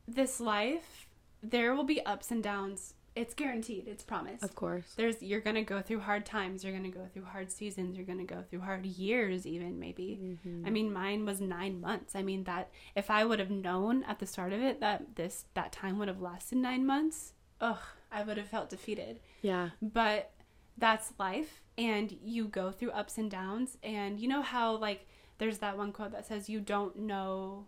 this 0.06 0.40
life, 0.40 1.08
there 1.42 1.74
will 1.74 1.84
be 1.84 2.04
ups 2.04 2.30
and 2.30 2.42
downs. 2.42 2.94
It's 3.14 3.32
guaranteed. 3.32 3.86
It's 3.86 4.02
promised. 4.02 4.42
of 4.42 4.56
course 4.56 4.94
There's 4.96 5.22
you're 5.22 5.40
gonna 5.40 5.62
go 5.62 5.80
through 5.80 6.00
hard 6.00 6.26
times. 6.26 6.64
You're 6.64 6.72
gonna 6.72 6.88
go 6.88 7.06
through 7.12 7.26
hard 7.26 7.52
seasons. 7.52 7.96
You're 7.96 8.06
gonna 8.06 8.24
go 8.24 8.42
through 8.42 8.60
hard 8.62 8.84
years, 8.84 9.46
even 9.46 9.78
maybe. 9.78 10.18
Mm-hmm. 10.20 10.66
I 10.66 10.70
mean, 10.70 10.92
mine 10.92 11.24
was 11.24 11.40
nine 11.40 11.80
months. 11.80 12.16
I 12.16 12.22
mean 12.22 12.42
that 12.44 12.70
if 12.96 13.10
I 13.10 13.24
would 13.24 13.38
have 13.38 13.50
known 13.50 14.02
at 14.04 14.18
the 14.18 14.26
start 14.26 14.52
of 14.52 14.60
it 14.60 14.80
that 14.80 15.14
this 15.14 15.44
that 15.54 15.70
time 15.70 15.98
would 15.98 16.08
have 16.08 16.20
lasted 16.20 16.58
nine 16.58 16.84
months, 16.84 17.34
ugh, 17.60 17.78
I 18.10 18.24
would 18.24 18.36
have 18.36 18.48
felt 18.48 18.70
defeated 18.70 19.20
yeah 19.42 19.70
but 19.80 20.32
that's 20.78 21.12
life 21.18 21.60
and 21.78 22.16
you 22.22 22.46
go 22.46 22.70
through 22.70 22.90
ups 22.90 23.18
and 23.18 23.30
downs. 23.30 23.76
And 23.82 24.18
you 24.18 24.28
know 24.28 24.42
how 24.42 24.76
like 24.76 25.06
there's 25.38 25.58
that 25.58 25.76
one 25.76 25.92
quote 25.92 26.12
that 26.12 26.26
says 26.26 26.48
you 26.48 26.60
don't 26.60 26.96
know 26.96 27.66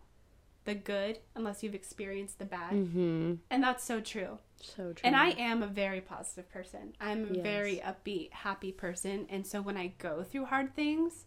the 0.65 0.75
good 0.75 1.19
unless 1.37 1.63
you've 1.63 1.75
experienced 1.75 2.39
the 2.39 2.45
bad. 2.45 2.73
Mm-hmm. 2.73 3.35
And 3.51 3.63
that's 3.63 3.85
so 3.85 4.01
true. 4.01 4.39
So 4.61 4.93
true. 4.93 5.03
And 5.05 5.15
i 5.15 5.29
am 5.31 5.63
a 5.63 5.67
very 5.67 6.01
positive 6.01 6.51
person. 6.51 6.95
I'm 7.01 7.25
a 7.31 7.35
Yes. 7.35 7.43
very 7.43 7.77
upbeat 7.85 8.33
happy 8.33 8.73
person. 8.73 9.27
And 9.31 9.47
so 9.47 9.61
when 9.63 9.77
i 9.77 9.89
go 9.99 10.23
through 10.23 10.47
hard 10.47 10.75
things 10.75 11.25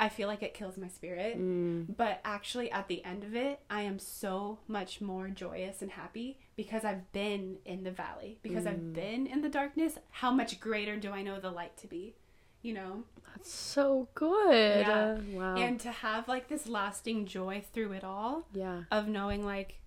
i 0.00 0.08
feel 0.08 0.26
like 0.26 0.42
it 0.42 0.54
kills 0.54 0.76
my 0.76 0.88
spirit. 0.88 1.38
Mm, 1.38 1.96
but 1.96 2.20
actually 2.24 2.70
at 2.72 2.88
the 2.88 3.04
end 3.04 3.22
of 3.24 3.34
it 3.36 3.60
i 3.70 3.82
am 3.82 3.98
so 3.98 4.58
much 4.66 5.00
more 5.00 5.28
joyous 5.28 5.80
and 5.82 5.92
happy 5.92 6.38
because 6.56 6.84
i've 6.84 7.10
been 7.12 7.56
in 7.64 7.82
the 7.84 7.90
valley 7.90 8.38
because 8.42 8.66
i've 8.66 8.92
been 8.92 9.26
in 9.26 9.40
the 9.40 9.48
darkness 9.48 9.98
how 10.10 10.30
much 10.30 10.60
greater 10.60 10.96
do 10.96 11.10
i 11.10 11.22
know 11.22 11.38
the 11.40 11.50
light 11.50 11.76
to 11.76 11.86
be 11.86 12.14
you 12.62 12.72
know 12.74 13.02
that's 13.34 13.52
so 13.52 14.08
good 14.14 14.86
Yeah. 14.86 15.16
Uh, 15.18 15.20
wow 15.32 15.56
and 15.56 15.78
to 15.80 15.90
have 15.90 16.28
like 16.28 16.48
this 16.48 16.66
lasting 16.68 17.26
joy 17.26 17.62
through 17.72 17.92
it 17.92 18.04
all 18.04 18.46
yeah 18.52 18.82
of 18.90 19.08
knowing 19.08 19.44
like 19.44 19.80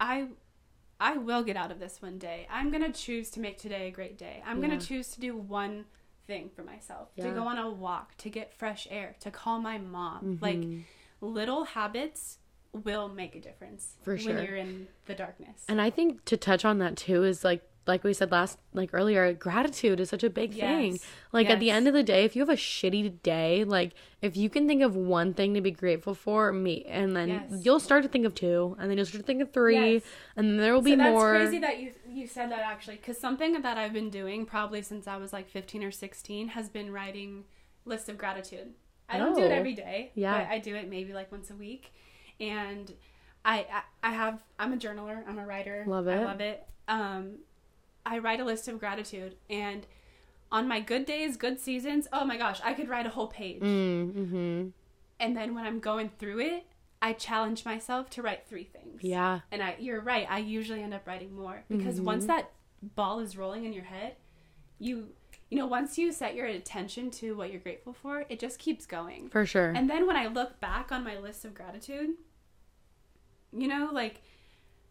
i 0.00 0.28
i 1.00 1.16
will 1.16 1.42
get 1.42 1.56
out 1.56 1.70
of 1.70 1.78
this 1.78 2.00
one 2.02 2.18
day 2.18 2.46
i'm 2.50 2.70
gonna 2.70 2.92
choose 2.92 3.30
to 3.30 3.40
make 3.40 3.58
today 3.58 3.88
a 3.88 3.90
great 3.90 4.18
day 4.18 4.42
i'm 4.46 4.62
Yeah. 4.62 4.68
gonna 4.68 4.80
choose 4.80 5.08
to 5.12 5.20
do 5.20 5.36
one 5.36 5.84
thing 6.26 6.50
for 6.54 6.62
myself 6.64 7.08
Yeah. 7.14 7.26
to 7.28 7.30
go 7.32 7.42
on 7.46 7.56
a 7.56 7.70
walk, 7.70 8.16
to 8.18 8.28
get 8.30 8.52
fresh 8.52 8.88
air, 8.90 9.14
to 9.20 9.30
call 9.30 9.60
my 9.60 9.78
mom. 9.78 10.24
Mm-hmm. 10.40 10.44
Like 10.44 10.84
little 11.20 11.62
habits 11.66 12.38
will 12.84 13.08
make 13.08 13.34
a 13.34 13.40
difference 13.40 13.94
For 14.02 14.16
sure. 14.18 14.34
when 14.34 14.44
you're 14.44 14.56
in 14.56 14.88
the 15.06 15.14
darkness. 15.14 15.64
And 15.68 15.80
I 15.80 15.90
think 15.90 16.24
to 16.26 16.36
touch 16.36 16.64
on 16.64 16.78
that 16.78 16.96
too 16.96 17.24
is 17.24 17.44
like 17.44 17.62
like 17.88 18.02
we 18.02 18.12
said 18.12 18.32
last 18.32 18.58
like 18.74 18.90
earlier, 18.92 19.32
gratitude 19.32 20.00
is 20.00 20.08
such 20.08 20.24
a 20.24 20.28
big 20.30 20.50
thing. 20.54 20.92
Yes. 20.94 21.04
Like 21.30 21.48
at 21.48 21.60
the 21.60 21.70
end 21.70 21.86
of 21.86 21.94
the 21.94 22.02
day, 22.02 22.24
if 22.24 22.34
you 22.34 22.42
have 22.42 22.48
a 22.48 22.56
shitty 22.56 23.22
day, 23.22 23.62
like 23.62 23.92
if 24.20 24.36
you 24.36 24.50
can 24.50 24.66
think 24.66 24.82
of 24.82 24.96
one 24.96 25.34
thing 25.34 25.54
to 25.54 25.60
be 25.60 25.70
grateful 25.70 26.12
for, 26.12 26.52
me 26.52 26.84
and 26.88 27.14
then 27.14 27.28
Yes. 27.28 27.64
you'll 27.64 27.78
start 27.78 28.02
to 28.02 28.08
think 28.08 28.26
of 28.26 28.34
two, 28.34 28.74
and 28.80 28.90
then 28.90 28.96
you'll 28.98 29.06
start 29.06 29.20
to 29.22 29.26
think 29.26 29.40
of 29.40 29.52
three, 29.52 29.94
Yes. 29.94 30.02
and 30.34 30.48
then 30.50 30.56
there 30.56 30.74
will 30.74 30.82
be 30.82 30.92
so 30.92 30.96
that's 30.96 31.10
more. 31.12 31.34
crazy 31.36 31.60
that 31.60 31.78
you 31.78 31.92
you 32.10 32.26
said 32.26 32.50
that 32.50 32.58
actually 32.60 32.96
because 32.96 33.18
something 33.18 33.52
that 33.62 33.78
I've 33.78 33.92
been 33.92 34.10
doing 34.10 34.46
probably 34.46 34.82
since 34.82 35.06
I 35.06 35.16
was 35.16 35.32
like 35.32 35.48
15 35.48 35.84
or 35.84 35.92
16 35.92 36.48
has 36.48 36.68
been 36.68 36.92
writing 36.92 37.44
lists 37.84 38.08
of 38.08 38.18
gratitude. 38.18 38.74
I 39.08 39.18
don't 39.18 39.36
do 39.36 39.42
it 39.42 39.52
Oh. 39.52 39.54
every 39.54 39.74
day, 39.74 40.10
Yeah. 40.16 40.36
but 40.38 40.48
I 40.52 40.58
do 40.58 40.74
it 40.74 40.88
maybe 40.90 41.12
like 41.12 41.30
once 41.30 41.50
a 41.50 41.54
week, 41.54 41.92
and 42.40 42.92
I 43.44 43.66
I, 44.02 44.08
I 44.08 44.12
have 44.12 44.42
I'm 44.58 44.72
a 44.72 44.76
journaler, 44.76 45.22
I'm 45.28 45.38
a 45.38 45.46
writer, 45.46 45.84
Love 45.86 46.06
it. 46.08 46.18
I 46.20 46.24
love 46.24 46.40
it. 46.40 46.66
Um, 46.88 47.38
I 48.04 48.18
write 48.18 48.40
a 48.40 48.44
list 48.44 48.68
of 48.68 48.78
gratitude, 48.78 49.36
and 49.50 49.86
on 50.52 50.68
my 50.68 50.78
good 50.80 51.06
days, 51.06 51.36
good 51.36 51.58
seasons, 51.60 52.06
oh 52.12 52.24
my 52.24 52.36
gosh, 52.36 52.60
I 52.64 52.72
could 52.72 52.88
write 52.88 53.04
a 53.06 53.10
whole 53.10 53.26
page. 53.26 53.60
Mm, 53.60 54.12
mm-hmm. 54.12 54.68
And 55.18 55.36
then 55.36 55.54
when 55.54 55.64
I'm 55.64 55.80
going 55.80 56.10
through 56.18 56.40
it, 56.40 56.66
I 57.02 57.14
challenge 57.14 57.64
myself 57.64 58.08
to 58.10 58.22
write 58.22 58.46
three 58.48 58.64
things. 58.64 59.02
Yeah. 59.02 59.40
And 59.50 59.62
I 59.62 59.76
you're 59.78 60.00
right, 60.00 60.26
I 60.30 60.38
usually 60.38 60.82
end 60.82 60.94
up 60.94 61.06
writing 61.06 61.34
more 61.34 61.64
because 61.68 62.00
once 62.00 62.24
Mm-hmm. 62.24 62.36
that 62.36 62.52
ball 62.94 63.18
is 63.20 63.36
rolling 63.36 63.64
in 63.64 63.72
your 63.72 63.84
head, 63.84 64.14
you 64.78 65.08
you 65.50 65.58
know, 65.58 65.66
once 65.66 65.96
you 65.96 66.10
set 66.12 66.34
your 66.34 66.46
attention 66.46 67.08
to 67.08 67.36
what 67.36 67.50
you're 67.52 67.60
grateful 67.60 67.92
for, 67.92 68.24
it 68.28 68.40
just 68.40 68.58
keeps 68.58 68.84
going. 68.84 69.28
For 69.28 69.46
sure. 69.46 69.70
And 69.70 69.88
then 69.88 70.06
when 70.06 70.16
I 70.16 70.26
look 70.26 70.58
back 70.60 70.90
on 70.90 71.04
my 71.04 71.18
list 71.18 71.44
of 71.44 71.54
gratitude, 71.54 72.10
you 73.56 73.68
know, 73.68 73.90
like 73.92 74.22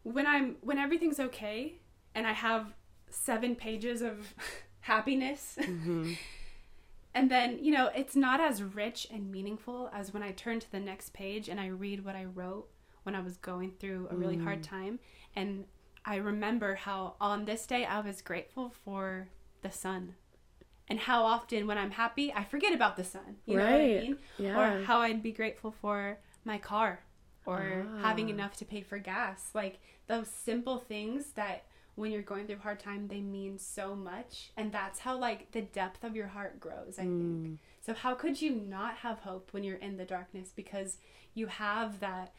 when 0.04 0.26
I'm 0.28 0.56
when 0.62 0.78
everything's 0.78 1.20
okay 1.20 1.76
and 2.14 2.26
I 2.28 2.34
have 2.34 2.74
seven 3.10 3.56
pages 3.56 4.02
of 4.02 4.34
happiness. 4.82 5.58
Mm-hmm. 5.60 6.14
and 7.14 7.32
then, 7.32 7.60
you 7.64 7.72
know, 7.72 7.90
it's 7.96 8.16
not 8.16 8.40
as 8.42 8.62
rich 8.62 9.08
and 9.12 9.32
meaningful 9.32 9.90
as 9.94 10.14
when 10.14 10.24
I 10.24 10.32
turn 10.32 10.60
to 10.60 10.72
the 10.72 10.80
next 10.80 11.14
page 11.14 11.48
and 11.50 11.60
I 11.60 11.68
read 11.68 12.04
what 12.06 12.16
I 12.16 12.26
wrote 12.26 12.68
when 13.04 13.16
I 13.16 13.22
was 13.22 13.38
going 13.38 13.72
through 13.80 14.08
a 14.12 14.16
really 14.16 14.38
Mm. 14.38 14.44
hard 14.44 14.64
time 14.64 15.00
and 15.36 15.66
I 16.04 16.18
remember 16.18 16.76
how 16.76 17.16
on 17.20 17.46
this 17.46 17.66
day 17.66 17.86
I 17.86 18.00
was 18.02 18.22
grateful 18.22 18.70
for 18.84 19.30
the 19.62 19.72
sun. 19.72 20.16
And 20.88 21.00
how 21.00 21.24
often 21.24 21.66
when 21.66 21.80
I'm 21.80 21.90
happy, 21.92 22.32
I 22.32 22.44
forget 22.44 22.72
about 22.74 22.96
the 22.96 23.04
sun. 23.04 23.38
You 23.46 23.58
know 23.58 23.64
what 23.64 23.74
I 23.74 23.88
mean? 23.88 24.18
Yeah. 24.38 24.60
Or 24.60 24.84
how 24.84 25.00
I'd 25.00 25.24
be 25.24 25.32
grateful 25.32 25.72
for 25.72 26.20
my 26.44 26.60
car 26.60 27.00
or 27.46 27.86
having 28.02 28.28
Ah. 28.28 28.32
enough 28.34 28.56
to 28.58 28.66
pay 28.66 28.82
for 28.82 28.98
gas. 28.98 29.52
Like 29.54 29.80
those 30.08 30.28
simple 30.30 30.80
things 30.80 31.32
that 31.32 31.66
when 31.96 32.12
you're 32.12 32.22
going 32.22 32.46
through 32.46 32.58
hard 32.58 32.80
time, 32.80 33.08
they 33.08 33.22
mean 33.22 33.58
so 33.58 33.96
much. 33.96 34.52
And 34.58 34.72
that's 34.72 35.00
how 35.00 35.18
like 35.18 35.52
the 35.52 35.62
depth 35.62 36.04
of 36.04 36.16
your 36.16 36.28
heart 36.28 36.60
grows, 36.60 37.00
I 37.00 37.04
Mm. 37.06 37.44
think. 37.44 37.60
So 37.82 37.94
how 37.94 38.16
could 38.16 38.42
you 38.42 38.52
not 38.52 38.96
have 38.98 39.20
hope 39.20 39.54
when 39.54 39.64
you're 39.64 39.78
in 39.78 39.98
the 39.98 40.06
darkness 40.06 40.52
because 40.56 40.98
you 41.34 41.48
have 41.48 42.00
that 42.02 42.34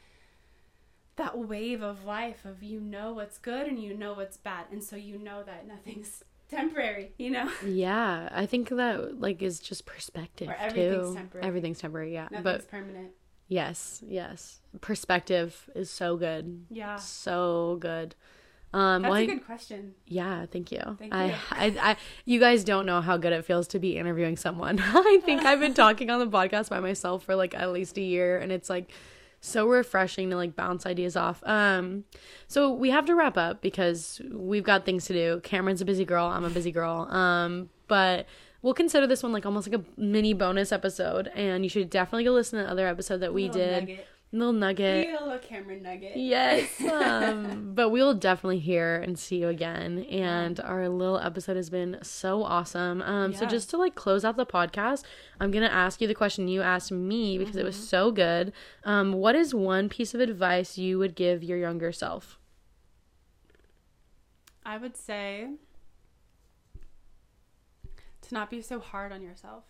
that 1.15 1.37
wave 1.37 1.81
of 1.81 2.05
life 2.05 2.45
of 2.45 2.61
you 2.61 2.79
know 2.79 3.11
what's 3.13 3.39
good 3.39 3.65
and 3.67 3.81
you 3.81 3.93
know 3.95 4.13
what's 4.13 4.37
bad 4.37 4.65
and 4.71 4.83
so 4.83 4.95
you 4.95 5.17
know 5.17 5.41
that 5.43 5.67
nothing's 5.67 6.23
temporary, 6.49 7.11
you 7.17 7.31
know? 7.31 7.49
Yeah, 7.65 8.29
I 8.31 8.45
think 8.45 8.69
that 8.69 9.19
like 9.19 9.41
is 9.41 9.59
just 9.59 9.85
perspective 9.85 10.47
Or 10.49 10.55
everything's 10.55 11.09
too. 11.09 11.15
temporary. 11.15 11.47
Everything's 11.47 11.79
temporary, 11.79 12.13
yeah. 12.13 12.27
Nothing's 12.29 12.43
but 12.43 12.69
permanent. 12.69 13.11
Yes, 13.47 14.01
yes, 14.07 14.59
perspective 14.81 15.69
is 15.75 15.89
so 15.89 16.17
good, 16.17 16.65
Yeah. 16.69 16.95
so 16.97 17.77
good. 17.79 18.15
Um, 18.73 19.01
That's 19.01 19.11
well, 19.11 19.19
a 19.19 19.23
I- 19.23 19.25
good 19.25 19.45
question. 19.45 19.95
yeah, 20.05 20.45
thank 20.45 20.71
you. 20.73 20.81
Thank 20.99 21.13
I, 21.13 21.25
you. 21.27 21.33
I, 21.51 21.65
I, 21.91 21.97
you 22.25 22.39
guys 22.39 22.63
don't 22.65 22.85
know 22.85 22.99
how 23.01 23.15
good 23.17 23.31
it 23.31 23.45
feels 23.45 23.67
to 23.69 23.79
be 23.79 23.97
interviewing 23.97 24.35
someone. 24.35 24.79
I 24.83 25.19
think 25.23 25.45
I've 25.45 25.59
been 25.61 25.73
talking 25.85 26.09
on 26.09 26.19
the 26.19 26.27
podcast 26.27 26.69
by 26.69 26.79
myself 26.81 27.23
for 27.23 27.35
like 27.35 27.53
at 27.55 27.71
least 27.71 27.97
a 27.97 28.01
year, 28.01 28.37
and 28.37 28.51
it's 28.51 28.69
like 28.69 28.91
so 29.39 29.67
refreshing 29.67 30.29
to 30.31 30.35
like 30.35 30.55
bounce 30.55 30.85
ideas 30.85 31.15
off. 31.15 31.41
Um, 31.45 32.03
so 32.47 32.73
we 32.73 32.89
have 32.89 33.05
to 33.05 33.15
wrap 33.15 33.37
up 33.37 33.61
because 33.61 34.19
we've 34.31 34.63
got 34.63 34.83
things 34.83 35.05
to 35.05 35.13
do. 35.13 35.39
Cameron's 35.43 35.81
a 35.81 35.85
busy 35.85 36.03
girl. 36.05 36.25
I'm 36.25 36.43
a 36.43 36.49
busy 36.49 36.71
girl. 36.71 37.07
Um, 37.09 37.69
but 37.87 38.25
we'll 38.61 38.73
consider 38.73 39.07
this 39.07 39.23
one 39.23 39.31
like 39.31 39.45
almost 39.45 39.69
like 39.71 39.79
a 39.81 39.85
mini 39.99 40.33
bonus 40.33 40.71
episode, 40.71 41.27
and 41.35 41.63
you 41.63 41.69
should 41.69 41.89
definitely 41.89 42.23
go 42.25 42.31
listen 42.31 42.59
to 42.59 42.65
the 42.65 42.71
other 42.71 42.87
episode 42.87 43.17
that 43.19 43.33
we 43.33 43.43
Little 43.47 43.57
did. 43.61 43.81
Nugget. 43.89 44.07
Little 44.33 44.51
nugget. 44.53 45.07
Little 45.07 45.37
Cameron 45.39 45.83
nugget. 45.83 46.17
Yes. 46.17 46.69
Um, 46.81 47.71
but 47.73 47.89
we 47.89 48.01
will 48.01 48.13
definitely 48.13 48.59
hear 48.59 48.97
and 49.01 49.17
see 49.17 49.37
you 49.37 49.47
again. 49.47 49.99
And 50.09 50.59
our 50.59 50.89
little 50.89 51.17
episode 51.19 51.55
has 51.55 51.69
been 51.69 51.97
so 52.01 52.43
awesome. 52.43 53.01
Um, 53.03 53.33
So 53.33 53.45
just 53.45 53.69
to 53.69 53.77
like 53.77 53.95
close 53.95 54.25
out 54.25 54.35
the 54.35 54.45
podcast, 54.45 55.03
I'm 55.39 55.49
gonna 55.51 55.67
ask 55.67 56.01
you 56.01 56.07
the 56.09 56.13
question 56.13 56.49
you 56.49 56.61
asked 56.61 56.91
me 56.91 57.37
because 57.37 57.55
it 57.55 57.63
was 57.63 57.75
Mm-hmm. 57.77 57.85
so 57.85 58.11
good. 58.11 58.51
Um, 58.83 59.13
what 59.13 59.35
is 59.35 59.53
one 59.55 59.87
piece 59.87 60.13
of 60.13 60.19
advice 60.19 60.77
you 60.77 60.99
would 60.99 61.15
give 61.15 61.41
your 61.41 61.57
younger 61.57 61.91
self? 61.93 62.37
I 64.65 64.77
would 64.77 64.97
say 64.97 65.47
to 68.27 68.33
not 68.33 68.49
be 68.49 68.61
so 68.61 68.79
hard 68.79 69.11
on 69.11 69.21
yourself. 69.21 69.63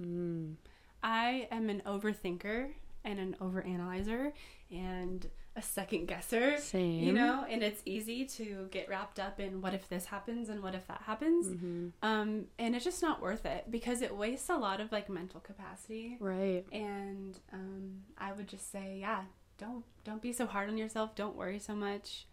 Mm, 0.00 0.56
I 1.02 1.48
am 1.50 1.68
an 1.70 1.82
overthinker 1.86 2.70
and 3.04 3.18
an 3.18 3.36
overanalyzer 3.40 4.32
and 4.70 5.26
a 5.54 5.62
second 5.62 6.06
guesser. 6.06 6.58
Same. 6.58 7.02
You 7.02 7.12
know, 7.12 7.46
and 7.48 7.62
it's 7.62 7.80
easy 7.86 8.26
to 8.26 8.68
get 8.70 8.88
wrapped 8.88 9.18
up 9.18 9.40
in 9.40 9.62
what 9.62 9.72
if 9.72 9.88
this 9.88 10.06
happens 10.06 10.48
and 10.50 10.62
what 10.62 10.74
if 10.74 10.86
that 10.88 11.02
happens. 11.06 11.46
Mhm. 11.46 11.92
Um, 12.02 12.46
and 12.58 12.74
it's 12.76 12.84
just 12.84 13.00
not 13.00 13.22
worth 13.22 13.46
it 13.46 13.70
because 13.70 14.02
it 14.02 14.14
wastes 14.14 14.50
a 14.50 14.56
lot 14.56 14.80
of 14.80 14.92
like 14.92 15.08
mental 15.08 15.40
capacity. 15.40 16.18
Right. 16.20 16.66
And 16.72 17.38
um, 17.52 18.02
I 18.18 18.32
would 18.32 18.48
just 18.48 18.70
say, 18.70 18.98
yeah, 19.00 19.22
don't 19.56 19.84
don't 20.04 20.20
be 20.20 20.32
so 20.32 20.44
hard 20.46 20.68
on 20.68 20.76
yourself. 20.76 21.14
Don't 21.14 21.36
worry 21.36 21.58
so 21.58 21.74
much. 21.74 22.26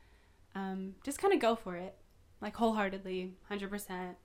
Um, 0.56 0.96
just 1.06 1.18
kind 1.20 1.34
of 1.34 1.40
go 1.40 1.56
for 1.56 1.78
it, 1.78 1.96
like 2.42 2.56
wholeheartedly, 2.56 3.36
hundred 3.48 3.70
percent, 3.70 4.18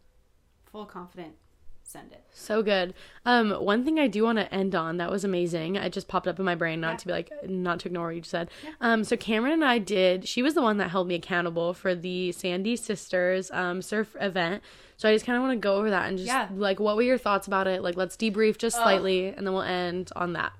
full 0.71 0.87
confident. 0.87 1.35
Send 1.83 2.13
it. 2.13 2.23
So 2.35 2.63
good. 2.63 2.93
Um, 3.25 3.51
one 3.51 3.83
thing 3.83 3.99
I 3.99 4.09
do 4.09 4.23
want 4.25 4.37
to 4.37 4.53
end 4.55 4.75
on 4.75 4.99
that 4.99 5.11
was 5.11 5.25
amazing. 5.25 5.77
It 5.77 5.91
just 5.91 6.07
popped 6.07 6.29
up 6.29 6.39
in 6.39 6.45
my 6.45 6.55
brain, 6.55 6.83
not 6.83 6.91
Yeah. 6.93 6.97
to 6.99 7.07
be 7.07 7.13
like, 7.15 7.31
not 7.49 7.81
to 7.81 7.89
ignore 7.89 8.09
what 8.09 8.15
you 8.15 8.21
just 8.21 8.31
said. 8.31 8.51
Yeah. 8.63 8.73
Um, 8.83 9.05
so 9.05 9.17
Cameron 9.17 9.55
and 9.55 9.65
I 9.65 9.79
did. 9.79 10.29
She 10.29 10.43
was 10.43 10.53
the 10.53 10.61
one 10.61 10.77
that 10.77 10.91
held 10.91 11.09
me 11.09 11.15
accountable 11.15 11.73
for 11.73 11.95
the 11.95 12.31
Sandy 12.33 12.77
Sisters 12.77 13.51
um 13.53 13.81
surf 13.81 14.15
event. 14.21 14.63
So 14.99 15.09
I 15.09 15.15
just 15.15 15.25
kind 15.25 15.37
of 15.39 15.43
want 15.43 15.53
to 15.55 15.61
go 15.63 15.77
over 15.77 15.89
that 15.89 16.09
and 16.11 16.19
just 16.19 16.27
Yeah. 16.29 16.49
like, 16.55 16.79
what 16.79 16.95
were 16.97 17.03
your 17.03 17.17
thoughts 17.17 17.47
about 17.47 17.67
it? 17.67 17.83
Like, 17.83 17.97
let's 17.97 18.17
debrief 18.19 18.59
just 18.59 18.77
Oh. 18.77 18.83
slightly, 18.83 19.29
and 19.29 19.47
then 19.47 19.55
we'll 19.55 19.63
end 19.63 20.11
on 20.15 20.35
that. 20.35 20.53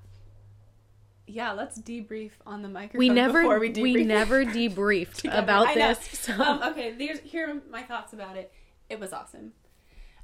Yeah, 1.27 1.51
let's 1.51 1.77
debrief 1.79 2.31
on 2.47 2.63
the 2.63 2.69
microphone. 2.69 2.97
We 2.99 3.09
never, 3.09 3.41
before 3.43 3.59
we, 3.59 3.69
we, 3.69 4.03
never 4.03 4.43
debriefed 4.45 5.25
about 5.31 5.75
this. 5.75 5.99
So. 6.19 6.33
Um, 6.33 6.63
okay, 6.71 6.95
here 7.23 7.49
are 7.51 7.61
my 7.69 7.83
thoughts 7.83 8.13
about 8.13 8.35
it. 8.35 8.51
It 8.89 8.99
was 8.99 9.13
awesome. 9.13 9.51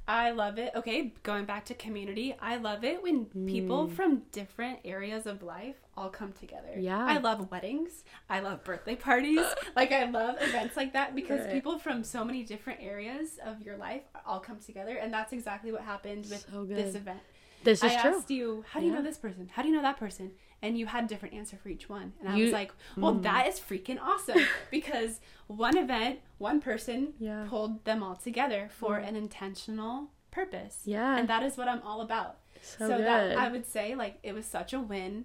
I 0.08 0.30
love 0.30 0.58
it. 0.58 0.72
Okay, 0.76 1.12
going 1.24 1.46
back 1.46 1.64
to 1.66 1.74
community, 1.74 2.34
I 2.40 2.56
love 2.56 2.84
it 2.84 3.02
when 3.02 3.24
people 3.46 3.88
mm. 3.88 3.92
from 3.92 4.22
different 4.30 4.78
areas 4.84 5.26
of 5.26 5.42
life 5.42 5.76
all 5.96 6.10
come 6.10 6.32
together. 6.32 6.74
Yeah. 6.78 7.04
I 7.04 7.18
love 7.18 7.50
weddings. 7.50 8.04
I 8.30 8.40
love 8.40 8.62
birthday 8.62 8.94
parties. 8.94 9.40
like 9.76 9.90
I 9.90 10.04
love 10.08 10.36
events 10.40 10.76
like 10.76 10.92
that 10.92 11.14
because 11.16 11.40
Right. 11.40 11.52
people 11.52 11.78
from 11.78 12.04
so 12.04 12.24
many 12.24 12.44
different 12.44 12.80
areas 12.82 13.38
of 13.44 13.62
your 13.62 13.76
life 13.76 14.02
all 14.24 14.38
come 14.40 14.58
together 14.58 14.96
and 14.96 15.12
that's 15.12 15.32
exactly 15.32 15.72
what 15.72 15.82
happened 15.82 16.26
with 16.30 16.46
So 16.50 16.64
this 16.64 16.94
event. 16.94 17.20
this 17.64 17.82
is 17.82 17.92
I 17.92 18.00
true. 18.00 18.16
asked 18.16 18.30
you, 18.30 18.64
how 18.70 18.80
do 18.80 18.86
you 18.86 18.92
know 18.92 19.02
this 19.02 19.18
person? 19.18 19.50
How 19.52 19.62
do 19.62 19.68
you 19.68 19.74
know 19.74 19.82
that 19.82 19.96
person? 19.98 20.32
And 20.66 20.76
you 20.78 20.86
had 20.86 21.04
a 21.04 21.06
different 21.06 21.34
answer 21.34 21.56
for 21.56 21.68
each 21.68 21.88
one. 21.88 22.12
And 22.20 22.28
I 22.28 22.36
You- 22.36 22.44
was 22.44 22.52
like, 22.52 22.72
well, 22.96 23.14
Mm. 23.14 23.22
that 23.22 23.46
is 23.46 23.58
freaking 23.60 24.00
awesome 24.00 24.40
because 24.70 25.20
one 25.46 25.76
event, 25.76 26.20
one 26.38 26.60
person 26.60 27.14
Yeah. 27.18 27.44
Mm. 27.44 27.48
pulled 27.48 27.84
them 27.84 28.02
all 28.02 28.16
together 28.16 28.68
for 28.70 28.96
an 28.96 29.14
intentional 29.16 30.10
purpose. 30.30 30.82
Yeah. 30.84 31.16
And 31.18 31.28
that 31.28 31.42
is 31.42 31.56
what 31.56 31.68
I'm 31.68 31.82
all 31.82 32.00
about. 32.00 32.38
So, 32.62 32.88
So, 32.88 32.96
good. 32.96 33.06
that 33.06 33.36
I 33.38 33.48
would 33.48 33.66
say 33.66 33.94
like 33.94 34.18
it 34.22 34.32
was 34.34 34.46
such 34.46 34.72
a 34.72 34.80
win. 34.80 35.24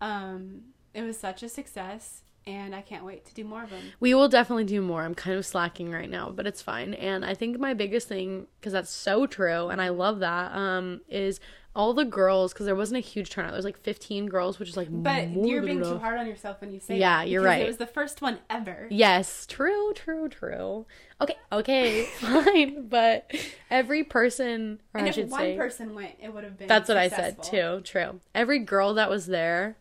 Um 0.00 0.62
it 0.94 1.02
was 1.02 1.18
such 1.18 1.42
a 1.42 1.48
success 1.48 2.22
and 2.44 2.74
I 2.74 2.82
can't 2.82 3.04
wait 3.04 3.24
to 3.26 3.34
do 3.34 3.44
more 3.44 3.62
of 3.62 3.70
them. 3.70 3.92
We 4.00 4.14
will 4.14 4.28
definitely 4.28 4.64
do 4.64 4.82
more. 4.82 5.02
I'm 5.02 5.14
kind 5.14 5.36
of 5.38 5.46
slacking 5.46 5.90
right 5.92 6.10
now, 6.10 6.30
but 6.30 6.44
it's 6.46 6.60
fine. 6.60 6.92
And 6.94 7.24
I 7.24 7.34
think 7.34 7.58
my 7.58 7.72
biggest 7.72 8.08
thing, 8.08 8.48
because 8.58 8.72
that's 8.72 8.90
so 8.90 9.26
true, 9.26 9.68
and 9.68 9.80
I 9.80 9.90
love 9.90 10.18
that, 10.18 10.52
um, 10.52 11.02
is 11.08 11.38
all 11.74 11.94
the 11.94 12.04
girls, 12.04 12.52
because 12.52 12.66
there 12.66 12.74
wasn't 12.76 12.98
a 12.98 13.00
huge 13.00 13.30
turnout. 13.30 13.50
There 13.52 13.56
was 13.58 13.64
like 13.64 13.78
15 13.78 14.26
girls, 14.26 14.58
which 14.58 14.68
is 14.68 14.76
like 14.76 14.88
But 14.90 15.30
you're 15.30 15.62
being 15.62 15.80
too 15.80 15.98
hard 15.98 16.18
on 16.18 16.26
yourself 16.26 16.60
when 16.60 16.72
you 16.72 16.80
say 16.80 16.98
Yeah, 16.98 17.18
that, 17.22 17.28
you're 17.30 17.42
right. 17.42 17.62
It 17.62 17.66
was 17.66 17.78
the 17.78 17.86
first 17.86 18.20
one 18.20 18.38
ever. 18.50 18.86
Yes, 18.90 19.46
true, 19.46 19.92
true, 19.94 20.28
true. 20.28 20.86
Okay, 21.20 21.36
okay, 21.50 22.02
fine. 22.18 22.88
But 22.88 23.32
every 23.70 24.04
person, 24.04 24.80
And 24.94 25.08
if 25.08 25.16
one 25.16 25.28
say, 25.40 25.56
person 25.56 25.94
went, 25.94 26.12
it 26.20 26.32
would 26.34 26.44
have 26.44 26.58
been. 26.58 26.68
that's 26.68 26.88
what 26.88 26.98
I 26.98 27.08
said 27.08 27.42
too. 27.42 27.80
True. 27.84 28.20
Every 28.34 28.58
girl 28.58 28.94
that 28.94 29.08
was 29.08 29.26
there 29.26 29.76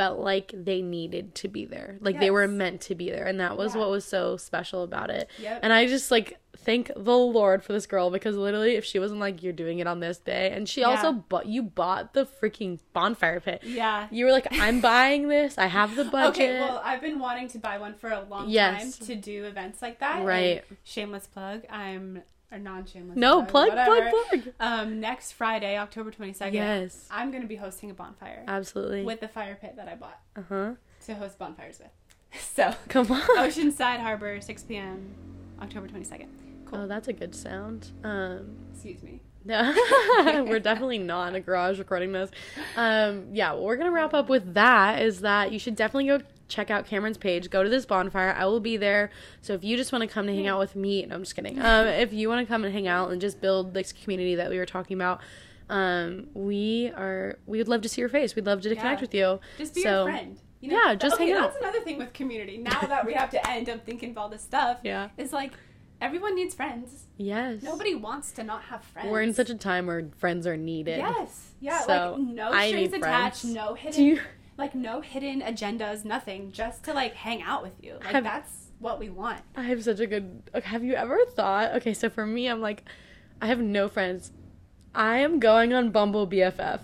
felt 0.00 0.18
like 0.18 0.50
they 0.54 0.80
needed 0.80 1.34
to 1.34 1.46
be 1.48 1.66
there. 1.66 1.98
Like 2.00 2.18
they 2.18 2.30
were 2.30 2.48
meant 2.48 2.80
to 2.82 2.94
be 2.94 3.10
there. 3.10 3.26
And 3.26 3.38
that 3.40 3.58
was 3.58 3.74
Yeah. 3.74 3.80
what 3.82 3.90
was 3.90 4.06
so 4.06 4.38
special 4.38 4.82
about 4.82 5.10
it. 5.10 5.28
Yep. 5.38 5.60
And 5.62 5.74
I 5.74 5.86
just 5.86 6.10
like 6.10 6.38
thank 6.56 6.90
the 6.96 7.16
Lord 7.16 7.62
for 7.62 7.72
this 7.74 7.86
girl 7.86 8.10
because 8.10 8.34
literally 8.36 8.76
if 8.76 8.84
she 8.84 8.98
wasn't 8.98 9.20
like 9.20 9.42
you're 9.42 9.52
doing 9.52 9.78
it 9.78 9.86
on 9.86 10.00
this 10.00 10.16
day 10.18 10.50
and 10.52 10.66
she 10.68 10.82
also 10.84 11.08
Yeah. 11.12 11.18
bought 11.28 11.46
you 11.46 11.62
bought 11.62 12.14
the 12.14 12.24
freaking 12.24 12.78
bonfire 12.94 13.40
pit. 13.40 13.60
Yeah. 13.62 14.08
You 14.10 14.24
were 14.24 14.32
like, 14.32 14.46
I'm 14.52 14.80
buying 14.92 15.28
this. 15.28 15.58
I 15.58 15.66
have 15.66 15.96
the 15.96 16.04
budget. 16.04 16.34
Okay, 16.50 16.60
well, 16.60 16.80
I've 16.82 17.02
been 17.02 17.18
wanting 17.18 17.48
to 17.48 17.58
buy 17.58 17.76
one 17.78 17.92
for 17.94 18.08
a 18.10 18.22
long 18.22 18.48
Yes. 18.48 18.96
time 18.98 19.06
to 19.06 19.14
do 19.16 19.44
events 19.44 19.82
like 19.82 19.98
that. 20.00 20.16
and 20.20 20.26
Right. 20.26 20.64
shameless 20.82 21.26
plug. 21.26 21.64
I'm 21.68 22.22
or 22.52 22.58
non-shameless. 22.58 23.16
no, 23.16 23.42
plug, 23.42 23.70
plug, 23.70 23.88
whatever. 23.88 24.16
plug. 24.30 24.42
Um, 24.60 25.00
next 25.00 25.32
Friday, 25.32 25.76
October 25.78 26.10
22nd. 26.10 26.52
Yes. 26.52 27.06
I'm 27.10 27.30
gonna 27.30 27.46
be 27.46 27.56
hosting 27.56 27.90
a 27.90 27.94
bonfire 27.94 28.44
Absolutely. 28.46 29.04
with 29.04 29.20
the 29.20 29.28
fire 29.28 29.56
pit 29.60 29.74
that 29.76 29.88
I 29.88 29.94
bought 29.94 30.20
uh 30.36 30.42
huh. 30.48 30.70
to 31.06 31.14
host 31.14 31.38
bonfires 31.38 31.78
with. 31.78 31.90
So, 32.40 32.74
Come 32.88 33.10
on. 33.10 33.22
Oceanside 33.22 33.98
Harbor, 33.98 34.40
6 34.40 34.62
p.m. 34.64 35.14
October 35.60 35.88
22nd. 35.88 36.28
Cool. 36.64 36.80
Oh, 36.80 36.86
that's 36.86 37.08
a 37.08 37.12
good 37.12 37.34
sound. 37.34 37.90
Um, 38.04 38.56
Excuse 38.72 39.02
me. 39.02 39.20
no, 39.44 40.44
we're 40.46 40.60
definitely 40.60 40.98
not 40.98 41.28
in 41.28 41.34
a 41.34 41.40
garage 41.40 41.78
recording 41.78 42.12
this. 42.12 42.30
Um, 42.76 43.28
yeah, 43.32 43.52
what 43.52 43.62
we're 43.62 43.76
gonna 43.76 43.90
wrap 43.90 44.12
up 44.12 44.28
with 44.28 44.54
that 44.54 45.02
is 45.02 45.22
that 45.22 45.50
you 45.50 45.58
should 45.58 45.76
definitely 45.76 46.06
go 46.08 46.20
check 46.50 46.70
out 46.70 46.86
Cameron's 46.86 47.16
page. 47.16 47.48
Go 47.48 47.62
to 47.62 47.68
this 47.70 47.86
bonfire. 47.86 48.34
I 48.36 48.44
will 48.46 48.60
be 48.60 48.76
there. 48.76 49.10
So 49.40 49.54
if 49.54 49.64
you 49.64 49.76
just 49.76 49.92
want 49.92 50.02
to 50.02 50.08
come 50.08 50.26
to 50.26 50.34
hang 50.34 50.46
out 50.46 50.58
with 50.58 50.76
me, 50.76 51.06
no, 51.06 51.14
I'm 51.14 51.22
just 51.22 51.34
kidding. 51.36 51.58
Um, 51.60 51.86
if 51.86 52.12
you 52.12 52.28
want 52.28 52.46
to 52.46 52.52
come 52.52 52.64
and 52.64 52.72
hang 52.74 52.88
out 52.88 53.10
and 53.10 53.20
just 53.20 53.40
build 53.40 53.72
this 53.72 53.92
community 53.92 54.34
that 54.34 54.50
we 54.50 54.58
were 54.58 54.66
talking 54.66 54.96
about, 54.96 55.20
um, 55.70 56.26
we 56.34 56.90
are. 56.96 57.38
We 57.46 57.58
would 57.58 57.68
love 57.68 57.80
to 57.82 57.88
see 57.88 58.00
your 58.02 58.08
face. 58.08 58.34
We'd 58.34 58.44
love 58.46 58.60
to 58.62 58.68
Yeah. 58.70 58.74
connect 58.74 59.00
with 59.00 59.14
you. 59.14 59.38
Just 59.56 59.74
be 59.74 59.82
So, 59.82 60.04
your 60.04 60.12
friend. 60.12 60.38
You 60.60 60.72
yeah, 60.72 60.94
just 60.94 61.14
okay, 61.14 61.28
hang 61.28 61.36
out. 61.36 61.52
That's 61.52 61.62
another 61.62 61.80
thing 61.80 61.96
with 61.96 62.12
community. 62.12 62.58
Now 62.58 62.80
that 62.80 63.06
we 63.06 63.14
have 63.14 63.30
to 63.30 63.48
end 63.50 63.70
up 63.70 63.86
thinking 63.86 64.10
of 64.10 64.18
all 64.18 64.28
this 64.28 64.42
stuff, 64.42 64.80
Yeah. 64.82 65.08
it's 65.16 65.32
like 65.32 65.52
everyone 66.02 66.34
needs 66.34 66.54
friends. 66.54 67.04
Yes. 67.16 67.62
Nobody 67.62 67.94
wants 67.94 68.32
to 68.32 68.42
not 68.42 68.62
have 68.64 68.82
friends. 68.84 69.08
We're 69.10 69.22
in 69.22 69.32
such 69.32 69.48
a 69.48 69.54
time 69.54 69.86
where 69.86 70.08
friends 70.18 70.46
are 70.46 70.56
needed. 70.56 70.98
Yes. 70.98 71.52
Yeah. 71.60 71.80
So, 71.82 72.16
like 72.18 72.34
no 72.34 72.50
strings 72.66 72.92
attached. 72.92 73.40
friends. 73.42 73.54
No 73.54 73.74
hidden. 73.74 74.20
Like 74.60 74.74
no 74.74 75.00
hidden 75.00 75.40
agendas. 75.40 76.04
Nothing. 76.04 76.52
Just 76.52 76.84
to 76.84 76.92
like 76.94 77.14
hang 77.14 77.42
out 77.42 77.62
with 77.62 77.72
you. 77.82 77.94
Like 77.94 78.12
Have- 78.12 78.24
that's 78.24 78.66
what 78.78 79.00
we 79.00 79.08
want. 79.08 79.40
I 79.56 79.62
have 79.64 79.82
such 79.82 80.00
a 80.00 80.06
good. 80.06 80.42
Have 80.64 80.84
you 80.84 80.94
ever 80.94 81.18
thought? 81.34 81.74
Okay, 81.76 81.94
so 81.94 82.08
for 82.08 82.24
me, 82.26 82.46
I'm 82.46 82.60
like, 82.60 82.84
I 83.40 83.46
have 83.46 83.58
no 83.60 83.88
friends. 83.88 84.30
I 84.94 85.18
am 85.18 85.40
going 85.40 85.72
on 85.72 85.90
Bumble 85.90 86.26
BFF. 86.26 86.80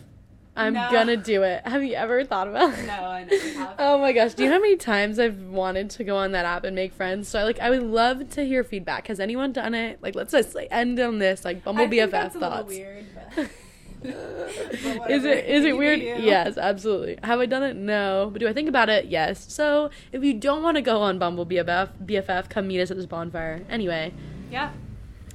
I'm 0.59 0.73
No. 0.73 0.89
gonna 0.91 1.19
do 1.19 1.43
it. 1.43 1.67
Have 1.67 1.85
you 1.85 1.93
ever 1.95 2.25
thought 2.25 2.49
about? 2.49 2.73
It? 2.79 2.87
No, 2.87 2.93
I 3.05 3.25
never 3.31 3.59
have. 3.59 3.75
Oh 3.79 3.99
my 3.99 4.13
gosh! 4.13 4.33
Do 4.33 4.43
you 4.45 4.49
know 4.49 4.57
how 4.57 4.63
many 4.63 4.77
times 4.77 5.19
I've 5.19 5.39
wanted 5.43 5.91
to 5.91 6.05
go 6.05 6.17
on 6.17 6.33
that 6.33 6.47
app 6.47 6.65
and 6.65 6.75
make 6.75 6.95
friends? 6.95 7.29
So 7.29 7.39
I 7.39 7.43
like, 7.45 7.59
I 7.61 7.69
would 7.69 7.83
love 7.83 8.31
to 8.31 8.43
hear 8.47 8.65
feedback. 8.65 9.09
Has 9.09 9.21
anyone 9.21 9.53
done 9.53 9.75
it? 9.75 9.99
Like, 10.01 10.15
let's 10.15 10.33
just 10.33 10.55
like 10.55 10.69
end 10.71 10.99
on 10.99 11.19
this 11.19 11.45
like 11.45 11.63
Bumble 11.63 11.85
I 11.85 11.89
BFF 11.89 12.11
that's 12.11 12.37
a 12.37 12.39
little 12.39 12.57
thoughts. 12.57 12.69
weird. 12.69 13.05
But... 13.37 13.51
Is 14.03 15.25
it 15.25 15.45
is 15.47 15.65
it 15.65 15.77
weird? 15.77 16.01
you. 16.01 16.17
Yes, 16.19 16.57
absolutely. 16.59 17.19
Have 17.23 17.41
I 17.41 17.47
done 17.47 17.63
it? 17.63 17.77
No. 17.77 18.31
But 18.33 18.41
do 18.41 18.49
I 18.49 18.53
think 18.53 18.69
about 18.69 18.89
it? 18.89 19.07
Yes. 19.07 19.53
So 19.53 19.91
if 20.13 20.23
you 20.23 20.35
don't 20.35 20.63
want 20.63 20.77
to 20.77 20.83
go 20.83 21.01
on 21.01 21.19
Bumble 21.19 21.47
BFF, 21.47 21.91
BFF, 22.05 22.49
come 22.49 22.69
meet 22.69 22.81
us 22.81 22.91
at 22.91 22.97
this 22.97 23.07
bonfire. 23.07 23.65
Anyway, 23.69 24.13
Yeah. 24.51 24.71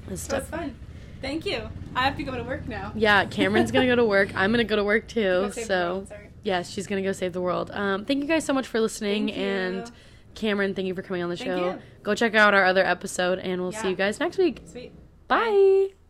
this 0.08 0.22
So 0.22 0.38
stuff. 0.38 0.48
fun. 0.50 0.76
Thank 1.22 1.46
you. 1.46 1.70
I 1.96 2.04
have 2.04 2.18
to 2.18 2.24
go 2.24 2.36
to 2.36 2.44
work 2.44 2.68
now. 2.68 2.92
Yeah, 2.96 3.26
Cameron's 3.26 3.72
gonna 3.72 3.88
go 3.88 3.96
to 3.96 4.06
work. 4.06 4.32
I'm 4.36 4.52
gonna 4.52 4.64
go 4.64 4.76
to 4.76 4.84
work 4.84 5.08
too. 5.08 5.22
Go 5.22 5.50
so 5.52 6.08
yes, 6.44 6.70
she's 6.70 6.88
gonna 6.88 7.02
go 7.04 7.12
save 7.12 7.34
the 7.34 7.42
world. 7.42 7.70
Um, 7.72 8.06
thank 8.06 8.22
you 8.22 8.28
guys 8.28 8.44
so 8.46 8.54
much 8.54 8.68
for 8.68 8.80
listening, 8.80 9.32
and 9.32 9.92
Cameron, 10.34 10.74
thank 10.74 10.88
you 10.88 10.96
for 10.96 11.02
coming 11.02 11.22
on 11.22 11.30
the 11.30 11.36
Thank 11.38 11.50
show. 11.50 11.72
you. 11.72 11.80
Go 12.04 12.16
check 12.16 12.34
out 12.36 12.54
our 12.54 12.64
other 12.66 12.86
episode, 12.86 13.38
and 13.40 13.62
we'll 13.62 13.72
see 13.74 13.90
you 13.90 13.96
guys 13.96 14.20
next 14.20 14.38
week. 14.38 14.62
Sweet. 14.66 14.92
Bye. 15.28 15.90
Hot 15.90 16.01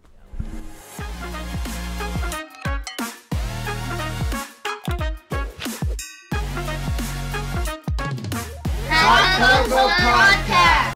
Cocoa 9.38 9.88
Podcast. 9.88 10.51